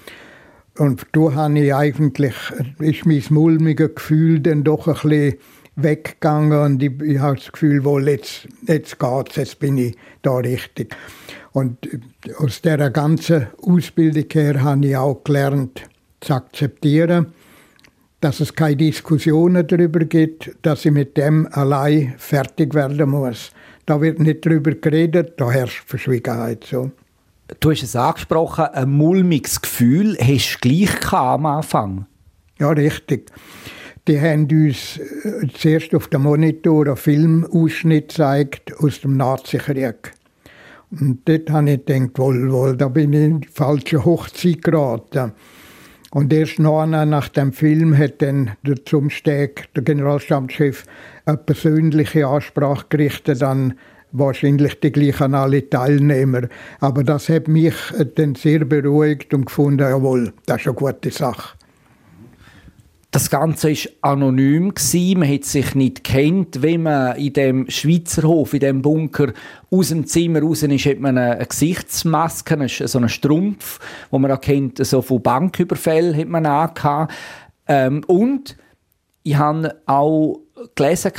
Und 0.78 1.04
da 1.10 1.34
habe 1.34 1.58
ich 1.58 1.74
eigentlich, 1.74 2.34
ist 2.78 3.06
mein 3.06 3.24
mulmiges 3.30 3.96
Gefühl 3.96 4.38
dann 4.38 4.62
doch 4.62 4.86
ein 4.86 4.94
bisschen 4.94 5.34
weggegangen 5.76 6.58
und 6.58 6.82
ich, 6.82 7.00
ich 7.00 7.18
habe 7.18 7.36
das 7.36 7.50
Gefühl, 7.50 7.84
wohl 7.84 8.08
jetzt, 8.08 8.48
jetzt 8.66 8.98
geht's, 8.98 9.36
jetzt 9.36 9.58
bin 9.58 9.78
ich 9.78 9.96
da 10.22 10.36
richtig. 10.36 10.94
Und 11.52 11.88
aus 12.38 12.62
dieser 12.62 12.90
ganzen 12.90 13.46
Ausbildung 13.62 14.24
her 14.32 14.62
habe 14.62 14.86
ich 14.86 14.96
auch 14.96 15.22
gelernt, 15.24 15.82
zu 16.20 16.34
akzeptieren, 16.34 17.32
dass 18.20 18.40
es 18.40 18.54
keine 18.54 18.76
Diskussionen 18.76 19.66
darüber 19.66 20.00
gibt, 20.04 20.52
dass 20.62 20.84
ich 20.84 20.92
mit 20.92 21.16
dem 21.16 21.48
allein 21.50 22.14
fertig 22.16 22.74
werden 22.74 23.10
muss. 23.10 23.50
Da 23.84 24.00
wird 24.00 24.20
nicht 24.20 24.46
darüber 24.46 24.70
geredet, 24.72 25.34
da 25.38 25.50
herrscht 25.50 25.82
Verschwiegenheit. 25.86 26.64
So. 26.64 26.92
Du 27.58 27.72
hast 27.72 27.82
es 27.82 27.96
angesprochen, 27.96 28.66
ein 28.66 28.90
mulmiges 28.90 29.60
Gefühl 29.60 30.16
hast 30.20 30.58
du 30.62 30.68
gleich 30.68 31.12
am 31.12 31.46
Anfang. 31.46 32.06
Ja, 32.60 32.70
richtig. 32.70 33.30
Die 34.08 34.20
haben 34.20 34.48
uns 34.50 34.98
äh, 34.98 35.46
zuerst 35.54 35.94
auf 35.94 36.08
dem 36.08 36.22
Monitor 36.22 36.86
einen 36.86 36.96
Filmausschnitt 36.96 38.08
gezeigt 38.08 38.72
aus 38.78 39.00
dem 39.00 39.16
Nazikrieg. 39.16 40.12
Und 40.90 41.20
dort 41.24 41.50
habe 41.50 41.70
ich 41.70 41.84
gedacht, 41.84 42.18
wohl, 42.18 42.52
wohl, 42.52 42.76
da 42.76 42.88
bin 42.88 43.12
ich 43.12 43.24
in 43.24 43.40
die 43.42 43.48
falsche 43.48 44.04
Hochzeit 44.04 44.62
geraten. 44.62 45.32
Und 46.10 46.32
erst 46.32 46.58
nachher, 46.58 47.06
nach 47.06 47.28
dem 47.28 47.52
Film 47.52 47.96
hat 47.96 48.20
dann 48.20 48.50
der 48.66 48.84
Zumsteg, 48.84 49.72
der 49.74 49.84
Generalstabschef, 49.84 50.84
eine 51.24 51.38
persönliche 51.38 52.26
Ansprache 52.26 52.86
gerichtet 52.88 53.42
an 53.42 53.74
wahrscheinlich 54.10 54.78
die 54.80 54.92
gleichen 54.92 55.34
alle 55.34 55.70
Teilnehmer. 55.70 56.48
Aber 56.80 57.04
das 57.04 57.28
hat 57.28 57.48
mich 57.48 57.74
dann 58.16 58.34
sehr 58.34 58.64
beruhigt 58.64 59.32
und 59.32 59.46
gefunden, 59.46 59.88
jawohl, 59.88 60.32
das 60.44 60.60
ist 60.60 60.66
eine 60.66 60.76
gute 60.76 61.10
Sache. 61.10 61.56
Das 63.12 63.28
Ganze 63.28 63.72
ist 63.72 63.90
anonym. 64.00 64.72
Man 65.16 65.28
hat 65.28 65.44
sich 65.44 65.74
nicht 65.74 66.02
kennt, 66.02 66.62
wenn 66.62 66.84
man 66.84 67.14
in 67.18 67.34
dem 67.34 67.68
Schweizer 67.68 68.22
Hof, 68.22 68.54
in 68.54 68.60
dem 68.60 68.80
Bunker 68.80 69.34
aus 69.70 69.90
dem 69.90 70.06
Zimmer 70.06 70.40
raus 70.40 70.62
ist, 70.62 70.86
hat 70.86 70.98
man 70.98 71.18
eine 71.18 71.44
Gesichtsmaske, 71.44 72.56
so 72.68 72.96
einen 72.96 73.10
Strumpf, 73.10 73.80
wo 74.10 74.18
man 74.18 74.30
auch 74.30 74.40
kennt, 74.40 74.78
so 74.78 75.02
von 75.02 75.22
Banküberfällen 75.22 76.16
hat 76.16 76.28
man 76.28 76.46
angehabt. 76.46 77.12
Ähm, 77.68 78.02
und 78.06 78.56
ich 79.24 79.36
habe 79.36 79.76
auch 79.84 80.40
gelesen, 80.74 81.12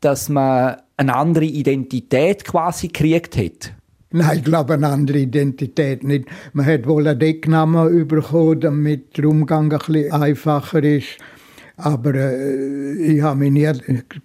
dass 0.00 0.30
man 0.30 0.76
eine 0.96 1.14
andere 1.14 1.44
Identität 1.44 2.46
quasi 2.46 2.88
gekriegt 2.88 3.36
hat. 3.36 3.75
Nein, 4.16 4.38
ich 4.38 4.44
glaube, 4.44 4.74
eine 4.74 4.88
andere 4.88 5.18
Identität 5.18 6.02
nicht. 6.02 6.26
Man 6.54 6.64
hat 6.64 6.86
wohl 6.86 7.06
einen 7.06 7.18
Decknamen 7.18 8.08
bekommen, 8.08 8.60
damit 8.60 9.18
der 9.18 9.26
Umgang 9.26 9.70
ein 9.70 9.78
bisschen 9.78 10.10
einfacher 10.10 10.82
ist. 10.82 11.18
Aber 11.76 12.14
äh, 12.14 12.94
ich 12.94 13.20
habe 13.20 13.38
mich 13.38 13.52
nie 13.52 13.70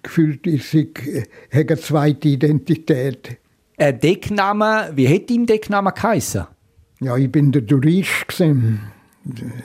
gefühlt, 0.02 0.46
ich 0.46 0.72
habe 0.72 1.66
eine 1.68 1.78
zweite 1.78 2.28
Identität. 2.28 3.36
Ein 3.76 4.00
Deckname, 4.00 4.92
wie 4.94 5.14
hat 5.14 5.28
dein 5.28 5.44
Deckname 5.44 5.92
geheißen? 5.92 6.46
Ja, 7.00 7.16
ich 7.18 7.30
bin 7.30 7.52
der 7.52 7.66
Tourist. 7.66 8.42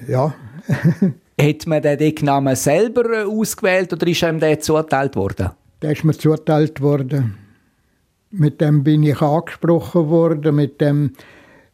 Ja. 0.10 0.36
hat 1.40 1.68
man 1.68 1.82
den 1.82 1.98
Decknamen 1.98 2.56
selber 2.58 3.26
ausgewählt 3.26 3.94
oder 3.94 4.08
ist 4.08 4.24
einem 4.26 4.42
der 4.42 4.60
zugeteilt 4.60 5.16
worden? 5.16 5.52
Der 5.82 5.92
ist 5.92 6.04
mir 6.04 6.18
zugeteilt 6.18 6.82
worden. 6.82 7.47
Mit 8.32 8.60
dem 8.60 8.84
bin 8.84 9.04
ich 9.04 9.22
angesprochen 9.22 10.10
worden, 10.10 10.56
mit 10.56 10.82
dem 10.82 11.12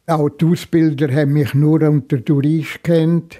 auch 0.05 0.29
die 0.29 0.45
Ausbilder 0.45 1.13
haben 1.13 1.33
mich 1.33 1.53
nur 1.53 1.81
unter 1.81 2.23
Tourist 2.23 2.83
kennt. 2.83 3.37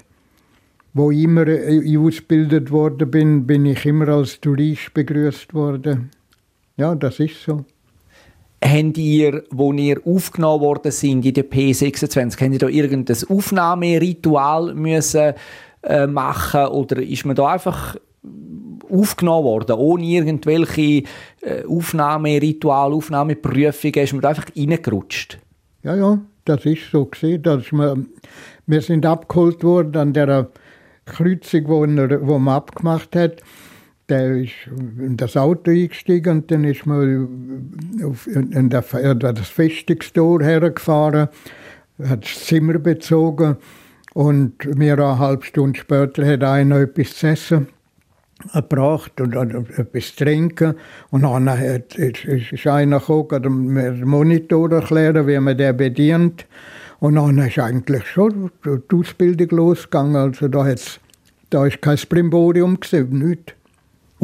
Wo 0.94 1.10
immer 1.10 1.46
ich 1.46 1.98
ausgebildet 1.98 2.70
worden 2.70 3.10
bin, 3.10 3.46
bin 3.46 3.66
ich 3.66 3.84
immer 3.84 4.08
als 4.08 4.40
Tourist 4.40 4.94
begrüßt 4.94 5.52
worden. 5.52 6.10
Ja, 6.76 6.94
das 6.94 7.20
ist 7.20 7.42
so. 7.42 7.64
Habt 8.64 8.96
ihr, 8.96 9.44
wo 9.50 9.72
ihr 9.72 10.00
aufgenommen 10.06 10.62
worden 10.62 10.90
sind 10.90 11.26
in 11.26 11.34
der 11.34 11.50
P26, 11.50 12.40
habt 12.40 12.52
ihr 12.52 12.58
da 12.58 12.68
irgendein 12.68 13.16
Aufnahmeritual 13.28 14.72
müssen 14.74 15.34
äh, 15.82 16.06
machen 16.06 16.66
oder 16.68 17.02
ist 17.02 17.26
man 17.26 17.36
da 17.36 17.48
einfach 17.48 17.96
aufgenommen 18.90 19.44
worden, 19.44 19.76
ohne 19.76 20.04
irgendwelche 20.04 21.04
äh, 21.40 21.64
Aufnahmeritual, 21.68 22.92
Aufnahmeprüfungen, 22.92 23.94
ist 23.94 24.12
man 24.12 24.24
einfach 24.24 24.46
reingerutscht? 24.56 25.38
Ja, 25.82 25.96
ja, 25.96 26.18
das 26.44 26.64
ist 26.64 26.90
so. 26.90 27.08
Dass 27.42 27.72
wir, 27.72 27.96
wir 28.66 28.80
sind 28.80 29.06
abgeholt 29.06 29.62
worden 29.62 29.96
an 29.96 30.12
der 30.12 30.48
Kreuzung, 31.04 31.68
wo, 31.68 31.84
er, 31.84 32.26
wo 32.26 32.38
man 32.38 32.54
abgemacht 32.54 33.14
hat. 33.16 33.42
Der 34.08 34.36
ist 34.36 34.52
in 34.98 35.16
das 35.16 35.36
Auto 35.36 35.70
eingestiegen 35.70 36.38
und 36.38 36.50
dann 36.50 36.64
ist 36.64 36.84
man 36.84 37.70
auf, 38.04 38.26
in 38.26 38.68
der, 38.68 38.82
das 38.82 39.48
Festungstor 39.48 40.42
hergefahren, 40.42 41.28
hat 42.02 42.24
das 42.24 42.44
Zimmer 42.44 42.78
bezogen 42.78 43.56
und 44.12 44.64
mir 44.76 44.94
eine 44.94 45.18
halbe 45.18 45.44
Stunde 45.44 45.78
später 45.78 46.26
hat 46.26 46.44
einer 46.44 46.80
etwas 46.80 47.16
zu 47.16 47.28
essen 47.28 47.68
gebracht 48.52 49.20
und, 49.20 49.34
etwas 49.34 50.14
zu 50.14 50.24
trinken. 50.24 50.74
Und 51.10 51.22
dann 51.22 51.48
hat, 51.48 51.94
ist, 51.96 52.66
einer 52.66 53.00
gekommen, 53.00 53.66
mir 53.66 53.92
den 53.92 54.08
Monitor 54.08 54.72
erklären, 54.72 55.26
wie 55.26 55.38
man 55.38 55.56
den 55.56 55.76
bedient. 55.76 56.46
Und 57.00 57.16
dann 57.16 57.38
ist 57.38 57.58
eigentlich 57.58 58.06
schon 58.06 58.50
die 58.64 58.96
Ausbildung 58.96 59.48
losgegangen. 59.58 60.16
Also 60.16 60.48
da, 60.48 60.64
hat's, 60.64 61.00
da 61.50 61.66
ist 61.66 61.82
kein 61.82 61.98
Primborium 62.08 62.78
nichts. 63.10 63.54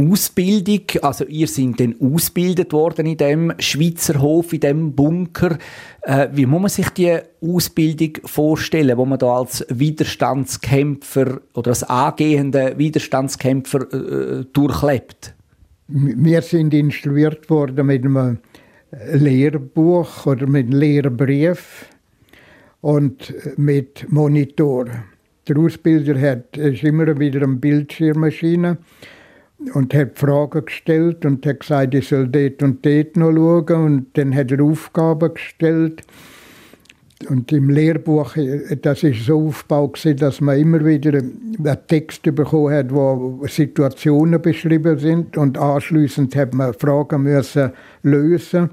Ausbildung, 0.01 0.83
also 1.03 1.25
ihr 1.27 1.47
seid 1.47 1.79
dann 1.79 1.95
ausgebildet 2.01 2.73
worden 2.73 3.07
in 3.07 3.17
dem 3.17 3.53
Schweizer 3.59 4.21
Hof, 4.21 4.53
in 4.53 4.61
dem 4.61 4.93
Bunker. 4.93 5.59
Äh, 6.03 6.29
wie 6.33 6.47
muss 6.47 6.61
man 6.61 6.71
sich 6.71 6.89
die 6.91 7.19
Ausbildung 7.43 8.13
vorstellen, 8.25 8.97
wo 8.97 9.05
man 9.05 9.19
da 9.19 9.39
als 9.39 9.65
Widerstandskämpfer 9.69 11.41
oder 11.55 11.71
als 11.71 11.83
angehender 11.83 12.79
Widerstandskämpfer 12.79 13.93
äh, 13.93 14.45
durchlebt? 14.53 15.35
Wir 15.89 16.43
sind 16.43 16.73
instruiert 16.73 17.51
worden 17.51 17.87
mit 17.87 18.05
einem 18.05 18.39
Lehrbuch 19.13 20.27
oder 20.27 20.47
mit 20.47 20.67
einem 20.67 20.79
Lehrbrief 20.79 21.87
und 22.81 23.35
mit 23.57 24.11
Monitor. 24.11 24.87
Der 25.49 25.59
Ausbilder 25.59 26.21
hat 26.21 26.57
ist 26.57 26.85
immer 26.85 27.19
wieder 27.19 27.43
eine 27.43 27.57
Bildschirmmaschine 27.57 28.79
und 29.75 29.95
hat 29.95 30.19
Fragen 30.19 30.65
gestellt 30.65 31.25
und 31.25 31.45
hat 31.47 31.61
gesagt, 31.61 31.95
ich 31.95 32.09
soll 32.09 32.29
dort 32.29 32.63
und 32.63 32.85
dort 32.85 33.17
noch 33.17 33.33
schauen. 33.33 33.85
Und 33.85 34.07
dann 34.15 34.35
hat 34.35 34.51
er 34.51 34.63
Aufgaben 34.63 35.35
gestellt. 35.35 36.03
Und 37.29 37.53
im 37.53 37.69
Lehrbuch, 37.69 38.35
das 38.81 39.03
ist 39.03 39.27
so 39.27 39.49
aufgebaut, 39.49 40.01
dass 40.21 40.41
man 40.41 40.59
immer 40.59 40.85
wieder 40.85 41.19
einen 41.19 41.79
Text 41.87 42.23
bekommen 42.23 42.73
hat, 42.73 42.95
wo 42.95 43.45
Situationen 43.47 44.41
beschrieben 44.41 44.99
sind 44.99 45.37
und 45.37 45.59
anschließend 45.59 46.35
hat 46.35 46.55
man 46.55 46.73
Fragen 46.73 47.25
müssen 47.25 47.73
lösen. 48.03 48.71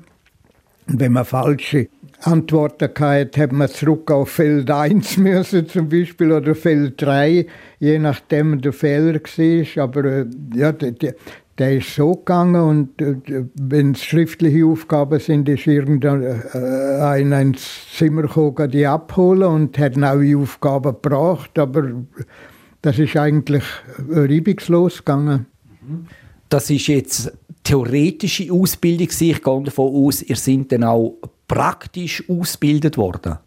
Und 0.87 1.01
wenn 1.01 1.11
man 1.11 1.25
falsche 1.25 1.89
Antworten 2.21 2.89
hatte, 2.99 3.41
hat 3.41 3.51
man 3.51 3.69
zurück 3.69 4.09
auf 4.11 4.29
Feld 4.29 4.69
1 4.71 5.17
müssen 5.17 5.67
zum 5.67 5.89
Beispiel 5.89 6.31
oder 6.31 6.55
Feld 6.55 7.01
3, 7.01 7.45
je 7.79 7.99
nachdem 7.99 8.59
der 8.61 8.73
Fehler 8.73 9.15
war. 9.15 9.83
Aber 9.83 10.05
äh, 10.05 10.25
ja, 10.55 10.71
der, 10.71 11.15
der 11.57 11.77
ist 11.77 11.95
so 11.95 12.13
gegangen 12.13 12.61
und 12.61 13.01
äh, 13.01 13.45
wenn 13.55 13.91
es 13.91 14.03
schriftliche 14.03 14.65
Aufgaben 14.65 15.19
sind, 15.19 15.47
ist 15.47 15.67
irgendein 15.67 16.23
äh, 16.23 17.41
ins 17.41 17.87
Zimmer 17.95 18.23
gekommen, 18.23 18.71
die 18.71 18.85
abholen 18.85 19.47
und 19.47 19.77
hat 19.77 19.95
neue 19.95 20.37
Aufgaben 20.37 20.93
gebracht. 21.01 21.57
Aber 21.59 21.91
das 22.81 22.99
ist 22.99 23.15
eigentlich 23.15 23.63
reibungslos 24.09 24.99
gegangen. 24.99 25.45
Das 26.49 26.69
ist 26.69 26.87
jetzt 26.87 27.31
theoretische 27.63 28.51
Ausbildung. 28.51 29.07
Ich 29.09 29.41
gehe 29.43 29.61
davon 29.63 29.93
aus, 29.93 30.21
ihr 30.21 30.35
seid 30.35 30.71
dann 30.71 30.83
auch 30.83 31.17
praktisch 31.47 32.23
ausgebildet 32.29 32.97
worden? 32.97 33.37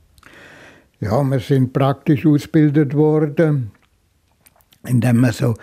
Ja, 1.01 1.23
wir 1.23 1.41
sind 1.41 1.73
praktisch 1.73 2.27
ausgebildet 2.27 2.95
worden, 2.95 3.71
indem 4.87 5.19
man 5.19 5.33
so 5.33 5.55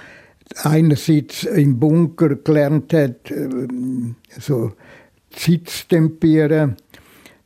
einerseits 0.63 1.43
im 1.43 1.79
Bunker 1.79 2.35
gelernt 2.35 2.93
hat, 2.93 3.29
äh, 3.31 3.67
so 4.39 4.71
Zeit 5.31 5.69
zu 5.69 5.87
tempieren, 5.87 6.77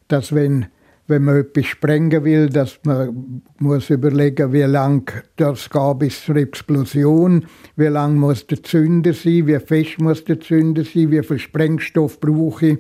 dass 0.07 0.33
wenn, 0.33 0.67
wenn 1.07 1.23
man 1.23 1.37
etwas 1.37 1.65
sprengen 1.65 2.23
will, 2.23 2.49
dass 2.49 2.79
man 2.83 3.41
muss 3.59 3.89
überlegen, 3.89 4.53
wie 4.53 4.61
lang 4.61 5.11
das 5.35 5.69
geht 5.69 5.99
bis 5.99 6.23
zur 6.23 6.37
Explosion, 6.37 7.45
wie 7.75 7.87
lang 7.87 8.17
muss 8.17 8.47
der 8.47 8.63
Zünder 8.63 9.13
sein, 9.13 9.47
wie 9.47 9.59
fest 9.59 9.99
muss 9.99 10.23
der 10.23 10.39
Zünder 10.39 10.83
sein, 10.83 11.11
wie 11.11 11.23
viel 11.23 11.39
Sprengstoff 11.39 12.19
brauche 12.19 12.67
ich 12.67 12.79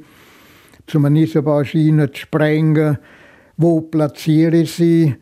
um 0.93 1.05
eine 1.05 1.21
Eisenbahnschiene 1.21 2.11
zu 2.11 2.21
sprengen. 2.21 2.97
Wo 3.57 3.81
platziere 3.81 4.57
ich 4.57 4.73
sie? 4.73 5.15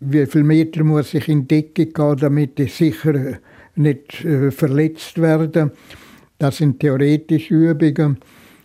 Wie 0.00 0.26
viele 0.26 0.44
Meter 0.44 0.84
muss 0.84 1.14
ich 1.14 1.28
in 1.28 1.48
die 1.48 1.62
Decke 1.62 1.86
gehen, 1.86 2.16
damit 2.16 2.60
ich 2.60 2.74
sicher 2.74 3.38
nicht 3.74 4.24
äh, 4.24 4.50
verletzt 4.50 5.20
werde? 5.20 5.72
Das 6.38 6.58
sind 6.58 6.80
theoretische 6.80 7.54
Übungen. 7.54 8.18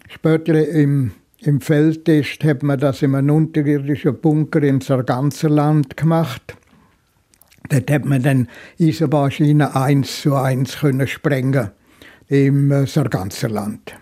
Später 0.07 0.67
im, 0.67 1.11
im 1.39 1.59
Feldtest 1.59 2.43
hat 2.43 2.61
man 2.61 2.79
das 2.79 3.01
in 3.01 3.15
einem 3.15 3.35
unterirdischen 3.35 4.19
Bunker 4.19 4.61
im 4.61 4.79
Sarganserland 4.79 5.97
gemacht. 5.97 6.55
Dort 7.69 7.89
hat 7.89 8.05
man 8.05 8.21
dann 8.21 8.47
Eisenbahnschiene 8.79 9.75
eins 9.75 10.21
zu 10.21 10.35
eins 10.35 10.77
können 10.79 11.07
sprengen 11.07 11.71
im 12.27 12.71
äh, 12.71 12.85
Sarganserland. 12.85 13.95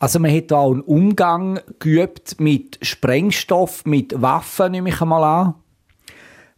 Also 0.00 0.20
man 0.20 0.34
hat 0.34 0.52
auch 0.52 0.72
einen 0.72 0.82
Umgang 0.82 1.60
geübt 1.80 2.40
mit 2.40 2.78
Sprengstoff, 2.82 3.84
mit 3.84 4.20
Waffen, 4.20 4.72
nehme 4.72 4.90
ich 4.90 5.00
einmal 5.00 5.24
an. 5.24 5.54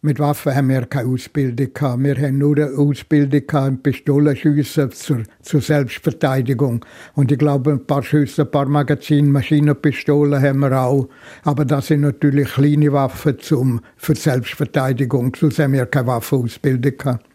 Mit 0.02 0.18
Waffen 0.18 0.54
haben 0.54 0.70
wir 0.70 0.86
keine 0.86 1.10
Ausbildung 1.10 1.74
gehabt. 1.74 2.02
Wir 2.02 2.16
haben 2.16 2.38
nur 2.38 2.56
eine 2.56 2.70
Ausbildung 2.70 3.46
gehabt, 3.46 3.82
Pistolenschüsse 3.82 4.88
zur, 4.88 5.24
zur 5.42 5.60
Selbstverteidigung. 5.60 6.84
Und 7.14 7.30
ich 7.30 7.38
glaube, 7.38 7.72
ein 7.72 7.86
paar 7.86 8.02
Schüsse, 8.02 8.42
ein 8.42 8.50
paar 8.50 8.66
Magazine, 8.66 9.28
Maschinenpistolen 9.28 10.42
haben 10.42 10.60
wir 10.60 10.72
auch. 10.72 11.08
Aber 11.44 11.66
das 11.66 11.88
sind 11.88 12.00
natürlich 12.00 12.48
kleine 12.48 12.92
Waffen 12.94 13.38
zum, 13.40 13.80
für 13.96 14.14
Selbstverteidigung. 14.14 15.36
Sonst 15.38 15.58
haben 15.58 15.74
wir 15.74 15.84
keine 15.84 16.06
Waffenausbildung 16.06 16.96
gehabt. 16.96 17.29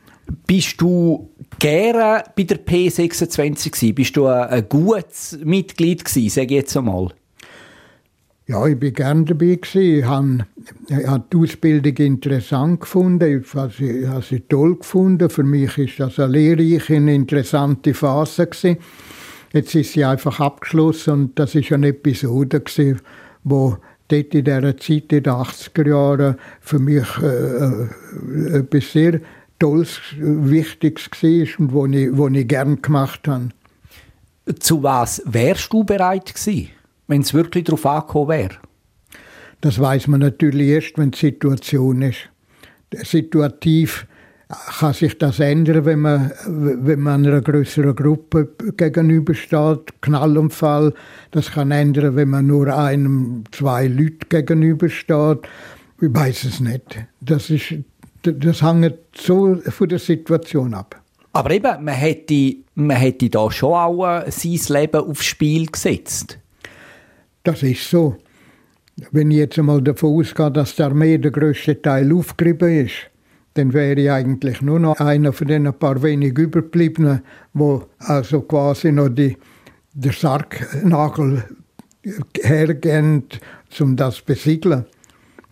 Bist 0.48 0.82
du 0.82 1.30
gerne 1.60 2.24
bei 2.36 2.44
der 2.44 2.66
P26 2.66 3.72
gewesen? 3.72 3.96
Bist 3.96 4.18
du 4.18 4.28
ein, 4.28 4.68
gutes 4.68 5.38
Mitglied 5.44 6.04
gewesen, 6.04 6.30
sage 6.30 6.48
ich 6.48 6.52
jetzt 6.52 6.78
einmal? 6.78 7.10
Ja, 8.48 8.66
ich 8.68 8.78
bin 8.78 8.94
gerne 8.94 9.26
dabei 9.26 9.56
gewesen. 9.56 10.00
Ich 10.00 10.06
habe, 10.06 10.46
ich 10.88 11.22
die 11.32 11.38
Ausbildung 11.38 11.96
interessant 11.98 12.82
gefunden. 12.82 13.42
Ich 13.42 13.54
habe 13.56 13.74
sie, 13.76 14.06
ich 14.06 14.26
sie 14.26 14.42
toll 14.42 14.78
gefunden. 14.78 15.30
Für 15.30 15.44
mich 15.44 15.78
ist 15.80 16.00
das 16.00 16.20
eine 16.20 16.34
lehrreiche, 16.34 16.96
interessante 16.96 17.94
Phase 17.96 18.46
gewesen. 18.46 18.78
Jetzt 19.52 19.74
ist 19.74 19.94
sie 19.94 20.06
einfach 20.06 20.40
abgeschlossen 20.40 21.14
und 21.14 21.40
das 21.40 21.56
ist 21.56 21.72
eine 21.72 21.88
Episode 21.88 22.60
gewesen, 22.60 23.02
wo 23.44 23.78
dort 24.10 24.36
in 24.36 24.44
dieser 24.44 24.78
Zeit, 24.78 25.12
in 25.12 25.24
den 25.24 25.34
80er 25.34 25.88
Jahren, 25.88 26.36
für 26.60 26.80
mich 26.80 27.08
äh, 27.22 27.26
äh 27.26 28.58
etwas 28.60 28.92
sehr 28.92 29.22
Tolles, 29.60 30.00
Wichtiges 30.18 31.10
war 31.12 31.60
und 31.60 31.74
wo 31.74 31.86
ich, 31.86 32.10
wo 32.12 32.28
ich 32.28 32.48
gerne 32.48 32.78
gemacht 32.78 33.28
habe. 33.28 33.50
Zu 34.60 34.84
was 34.84 35.22
wärst 35.26 35.74
du 35.74 35.84
bereit 35.84 36.34
gewesen, 36.34 36.70
wenn 37.08 37.22
es 37.22 37.34
wirklich 37.34 37.64
darauf 37.64 37.86
angekommen 37.86 38.30
wäre? 38.30 38.56
Das 39.62 39.80
weiß 39.80 40.08
man 40.08 40.20
natürlich 40.20 40.68
erst, 40.68 40.98
wenn 40.98 41.12
die 41.12 41.18
Situation 41.18 42.02
ist. 42.02 42.30
Situativ 43.04 44.06
kann 44.80 44.94
sich 44.94 45.18
das 45.18 45.40
ändern, 45.40 45.86
wenn 45.86 46.00
man, 46.00 46.32
wenn 46.46 47.00
man 47.00 47.26
einer 47.26 47.42
größeren 47.42 47.96
Gruppe 47.96 48.50
gegenübersteht. 48.78 50.02
Knallunfall, 50.02 50.94
das 51.32 51.52
kann 51.52 51.72
ändern, 51.72 52.16
wenn 52.16 52.30
man 52.30 52.46
nur 52.46 52.68
einem, 52.78 53.44
zwei 53.52 53.88
Leuten 53.88 54.30
gegenübersteht. 54.30 55.40
Ich 56.00 56.14
weiß 56.14 56.44
es 56.44 56.60
nicht. 56.60 57.06
Das 57.22 57.50
ist 57.50 57.74
das 58.32 58.62
hängt 58.62 58.96
so 59.16 59.56
von 59.56 59.90
der 59.90 60.00
Situation 60.00 60.74
ab. 60.74 61.02
Aber 61.34 61.52
eben, 61.52 61.84
man 61.84 61.94
hätte, 61.94 62.56
man 62.76 62.98
hätte 62.98 63.30
da 63.30 63.52
schon 63.52 63.74
auch 63.74 64.22
äh, 64.26 64.32
sein 64.32 64.60
Leben 64.82 65.02
aufs 65.02 65.26
Spiel 65.26 65.66
gesetzt. 65.66 66.40
Das 67.44 67.62
ist 67.62 67.90
so. 67.90 68.16
Wenn 69.12 69.32
ich 69.32 69.38
jetzt 69.38 69.60
einmal 69.60 69.82
davon 69.82 70.22
ausgehe, 70.22 70.50
dass 70.50 70.76
die 70.76 70.84
Armee 70.84 71.18
der 71.18 71.32
grösste 71.32 71.82
Teil 71.82 72.14
aufgerieben 72.14 72.86
ist, 72.86 73.12
dann 73.56 73.74
wäre 73.74 74.00
ich 74.00 74.12
eigentlich 74.12 74.62
nur 74.62 74.80
noch 74.80 75.00
einer 75.00 75.34
von 75.34 75.48
den 75.48 75.74
paar 75.74 76.02
wenig 76.02 76.38
Überbliebenen, 76.38 77.22
wo 77.54 77.84
also 78.00 78.42
quasi 78.42 78.92
noch 78.92 79.10
die, 79.10 79.38
der 79.94 80.14
Sargnagel 80.14 81.44
hergehen, 82.42 83.24
um 83.80 83.96
das 83.96 84.16
zu 84.16 84.26
besiegeln, 84.26 84.86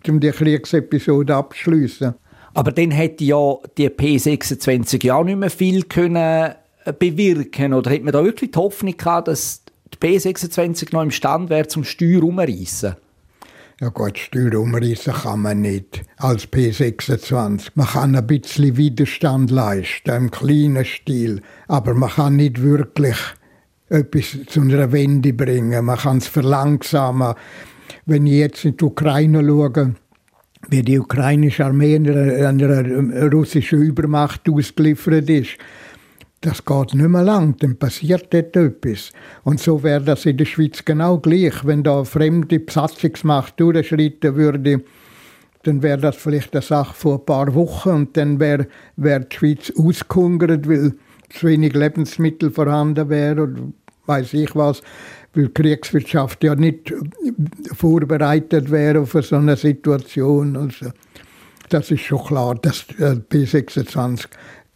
um 0.08 0.20
die 0.20 0.30
Kriegsepisode 0.30 1.34
abzuschließen. 1.34 2.14
Aber 2.54 2.72
dann 2.72 2.92
hätte 2.92 3.24
ja 3.24 3.56
die 3.76 3.88
P26 3.88 5.04
ja 5.04 5.16
auch 5.16 5.24
nicht 5.24 5.38
mehr 5.38 5.50
viel 5.50 5.82
können 5.82 6.54
äh, 6.84 6.92
bewirken 6.92 7.74
Oder 7.74 7.90
hätte 7.90 8.04
man 8.04 8.12
da 8.12 8.24
wirklich 8.24 8.52
die 8.52 8.58
Hoffnung 8.58 8.96
gehabt, 8.96 9.28
dass 9.28 9.62
die 9.92 9.98
P26 9.98 10.92
noch 10.92 11.02
imstande 11.02 11.50
wäre, 11.50 11.66
zum 11.66 11.84
Steuer 11.84 12.22
umreißen? 12.22 12.94
Ja 13.80 13.88
gut, 13.88 14.18
Steuer 14.18 14.54
umreißen 14.60 15.12
kann 15.12 15.40
man 15.40 15.62
nicht 15.62 16.02
als 16.16 16.46
P26. 16.50 17.70
Man 17.74 17.86
kann 17.88 18.14
ein 18.14 18.26
bisschen 18.26 18.76
Widerstand 18.76 19.50
leisten, 19.50 20.14
im 20.14 20.30
kleinen 20.30 20.84
Stil. 20.84 21.42
Aber 21.66 21.94
man 21.94 22.10
kann 22.10 22.36
nicht 22.36 22.62
wirklich 22.62 23.16
etwas 23.88 24.38
zu 24.46 24.60
einer 24.60 24.92
Wende 24.92 25.32
bringen. 25.32 25.84
Man 25.84 25.98
kann 25.98 26.18
es 26.18 26.28
verlangsamen. 26.28 27.34
Wenn 28.06 28.26
ich 28.26 28.34
jetzt 28.34 28.64
in 28.64 28.76
die 28.76 28.84
Ukraine 28.84 29.44
schaue, 29.44 29.94
wie 30.70 30.82
die 30.82 30.98
ukrainische 30.98 31.64
Armee 31.64 31.96
einer, 31.96 32.48
einer 32.48 33.32
russischen 33.32 33.82
Übermacht 33.82 34.48
ausgeliefert 34.48 35.28
ist. 35.28 35.58
Das 36.40 36.64
geht 36.64 36.94
nicht 36.94 37.08
mehr 37.08 37.22
lang, 37.22 37.56
dann 37.58 37.76
passiert 37.76 38.32
dort 38.34 38.54
etwas. 38.54 39.12
Und 39.44 39.60
so 39.60 39.82
wäre 39.82 40.02
das 40.02 40.26
in 40.26 40.36
der 40.36 40.44
Schweiz 40.44 40.84
genau 40.84 41.18
gleich. 41.18 41.64
Wenn 41.64 41.82
da 41.82 41.96
eine 41.96 42.04
fremde 42.04 42.60
Besatzungsmacht 42.60 43.58
durchschreiten 43.58 44.34
würde, 44.34 44.82
dann 45.62 45.82
wäre 45.82 45.98
das 45.98 46.16
vielleicht 46.16 46.52
eine 46.52 46.60
Sache 46.60 46.94
vor 46.94 47.18
ein 47.18 47.24
paar 47.24 47.54
Wochen 47.54 47.88
und 47.90 48.16
dann 48.16 48.38
wäre 48.38 48.66
wär 48.96 49.20
die 49.20 49.34
Schweiz 49.34 49.72
ausgehungert, 49.74 50.68
weil 50.68 50.92
zu 51.30 51.46
wenig 51.46 51.72
Lebensmittel 51.72 52.50
vorhanden 52.50 53.08
wäre 53.08 53.42
oder 53.42 53.62
weiß 54.06 54.34
ich 54.34 54.54
was 54.54 54.82
weil 55.34 55.48
die 55.48 55.52
Kriegswirtschaft 55.52 56.44
ja 56.44 56.54
nicht 56.54 56.92
vorbereitet 57.72 58.70
wäre 58.70 59.00
auf 59.00 59.12
so 59.12 59.36
eine 59.36 59.56
Situation. 59.56 60.56
Also, 60.56 60.92
das 61.68 61.90
ist 61.90 62.02
schon 62.02 62.24
klar, 62.24 62.54
dass 62.54 62.86
B26 62.88 64.26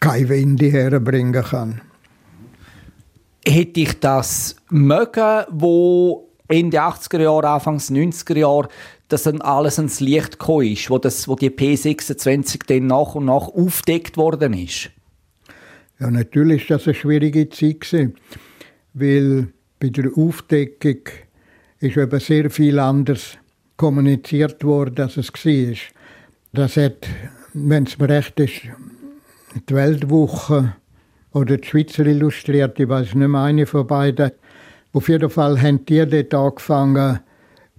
keine 0.01 0.29
Wende 0.29 0.71
herbringen 0.71 1.43
kann. 1.43 1.81
Hätte 3.47 3.81
ich 3.81 4.01
das 4.01 4.57
mögen, 4.71 5.45
wo 5.51 6.29
Ende 6.49 6.81
80er 6.81 7.23
Jahre, 7.23 7.49
Anfang 7.49 7.79
90er 7.79 8.39
Jahre, 8.39 8.69
dass 9.09 9.23
dann 9.23 9.41
alles 9.41 9.79
ans 9.79 10.01
Licht 10.01 10.39
gekommen 10.39 10.67
ist, 10.67 10.91
wo, 10.91 10.99
das, 10.99 11.29
wo 11.29 11.35
die 11.35 11.51
P26 11.51 12.67
dann 12.67 12.87
nach 12.87 13.15
und 13.15 13.27
nach 13.27 13.49
aufdeckt 13.49 14.17
worden 14.17 14.53
ist? 14.55 14.91
Ja, 15.99 16.11
natürlich 16.11 16.69
war 16.69 16.79
das 16.79 16.87
eine 16.87 16.95
schwierige 16.95 17.49
Zeit, 17.49 18.13
weil 18.95 19.49
bei 19.81 19.89
der 19.89 20.11
Aufdeckung 20.17 21.01
ist 21.81 21.97
eben 21.97 22.21
sehr 22.21 22.51
viel 22.51 22.79
anders 22.79 23.39
kommuniziert 23.77 24.65
worden, 24.65 25.03
als 25.03 25.17
es 25.17 25.33
war. 25.33 25.77
Das 26.53 26.77
hat, 26.77 27.07
wenn 27.55 27.85
es 27.85 27.99
mir 27.99 28.09
recht 28.09 28.41
ist, 28.41 28.63
die 29.69 29.75
Weltwoche 29.75 30.75
oder 31.33 31.57
die 31.57 31.67
Schweizer 31.67 32.07
Illustrierte, 32.07 32.83
ich 32.85 32.89
weiß 32.89 33.15
nicht 33.15 33.29
mehr, 33.29 33.43
eine 33.43 33.67
von 33.67 33.87
beiden, 33.87 34.33
Auf 34.93 35.09
jeden 35.09 35.31
Fall 35.31 35.61
haben 35.61 35.85
die 35.85 36.05
dort 36.07 36.35
angefangen, 36.35 37.21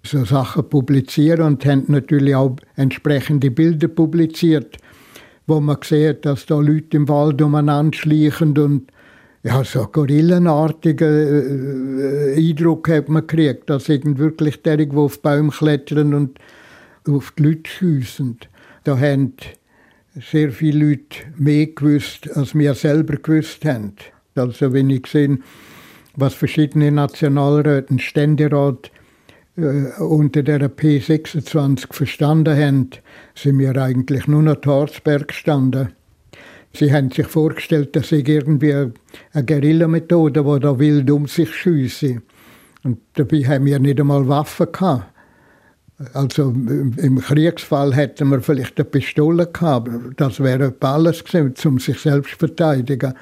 so 0.04 0.24
Sachen 0.24 0.64
zu 0.64 0.70
publizieren 0.70 1.42
und 1.42 1.66
haben 1.66 1.84
natürlich 1.88 2.36
auch 2.36 2.56
entsprechende 2.76 3.52
Bilder 3.52 3.88
publiziert, 3.88 4.78
wo 5.48 5.60
man 5.60 5.78
sieht, 5.84 6.26
dass 6.26 6.46
da 6.46 6.60
Leute 6.60 6.96
im 6.96 7.10
Wald 7.10 7.42
umeinander 7.42 7.98
schleichen 7.98 8.58
und 8.58 8.92
ja, 9.44 9.64
so 9.64 9.88
gorillenartigen 9.88 12.00
äh, 12.00 12.36
Eindruck 12.36 12.90
hat 12.90 13.10
man 13.10 13.26
gekriegt. 13.26 13.70
Das 13.70 13.86
sind 13.86 14.18
wirklich 14.18 14.62
derige, 14.62 14.92
die 14.92 14.98
auf 14.98 15.22
Bäume 15.22 15.52
klettern 15.52 16.14
und 16.14 16.40
auf 17.08 17.32
die 17.38 17.44
Leute 17.44 17.70
schiessen. 17.70 18.38
Da 18.84 18.98
haben 18.98 19.34
sehr 20.16 20.52
viele 20.52 20.90
Leute 20.90 21.20
mehr 21.38 21.68
gewusst, 21.68 22.30
als 22.36 22.56
wir 22.56 22.74
selber 22.74 23.18
gewusst 23.18 23.64
haben. 23.64 23.94
Also 24.36 24.74
wenn 24.74 24.90
ich 24.90 25.08
sehe, 25.08 25.40
was 26.16 26.34
verschiedene 26.34 26.92
Nationalräte 26.92 27.92
und 27.92 28.02
Ständerat 28.02 28.92
äh, 29.56 30.02
unter 30.02 30.44
der 30.44 30.70
P26 30.70 31.94
verstanden 31.94 32.58
haben, 32.58 32.90
sind 33.36 33.60
wir 33.60 33.78
eigentlich 33.78 34.28
nur 34.28 34.42
noch 34.42 34.66
Harzberg 34.66 35.30
gestanden. 35.30 35.94
Sie 36.74 36.94
haben 36.94 37.12
sich 37.12 37.28
vorgestellt, 37.28 37.96
dass 37.96 38.12
ich 38.12 38.28
irgendwie 38.28 38.74
eine 38.74 39.46
Guerillamethode, 39.46 40.44
die 40.44 40.60
da 40.60 40.80
wild 40.80 41.10
um 41.12 41.28
sich 41.28 41.54
schiesse. 41.54 42.22
Und 42.84 43.00
dabei 43.14 43.42
haben 43.44 43.66
wir 43.66 43.80
nicht 43.80 44.00
einmal 44.00 44.28
Waffen 44.28 44.72
gehabt. 44.72 45.06
Also 46.14 46.52
im 46.52 47.20
Kriegsfall 47.20 47.94
hätten 47.94 48.30
wir 48.30 48.40
vielleicht 48.42 48.78
eine 48.80 48.86
Pistole 48.86 49.48
gehabt. 49.48 49.90
Das 50.16 50.40
wäre 50.40 50.74
alles 50.80 51.24
gewesen, 51.24 51.56
um 51.66 51.80
sich 51.80 52.00
selbst 52.00 52.32
zu 52.32 52.38
verteidigen. 52.38 53.14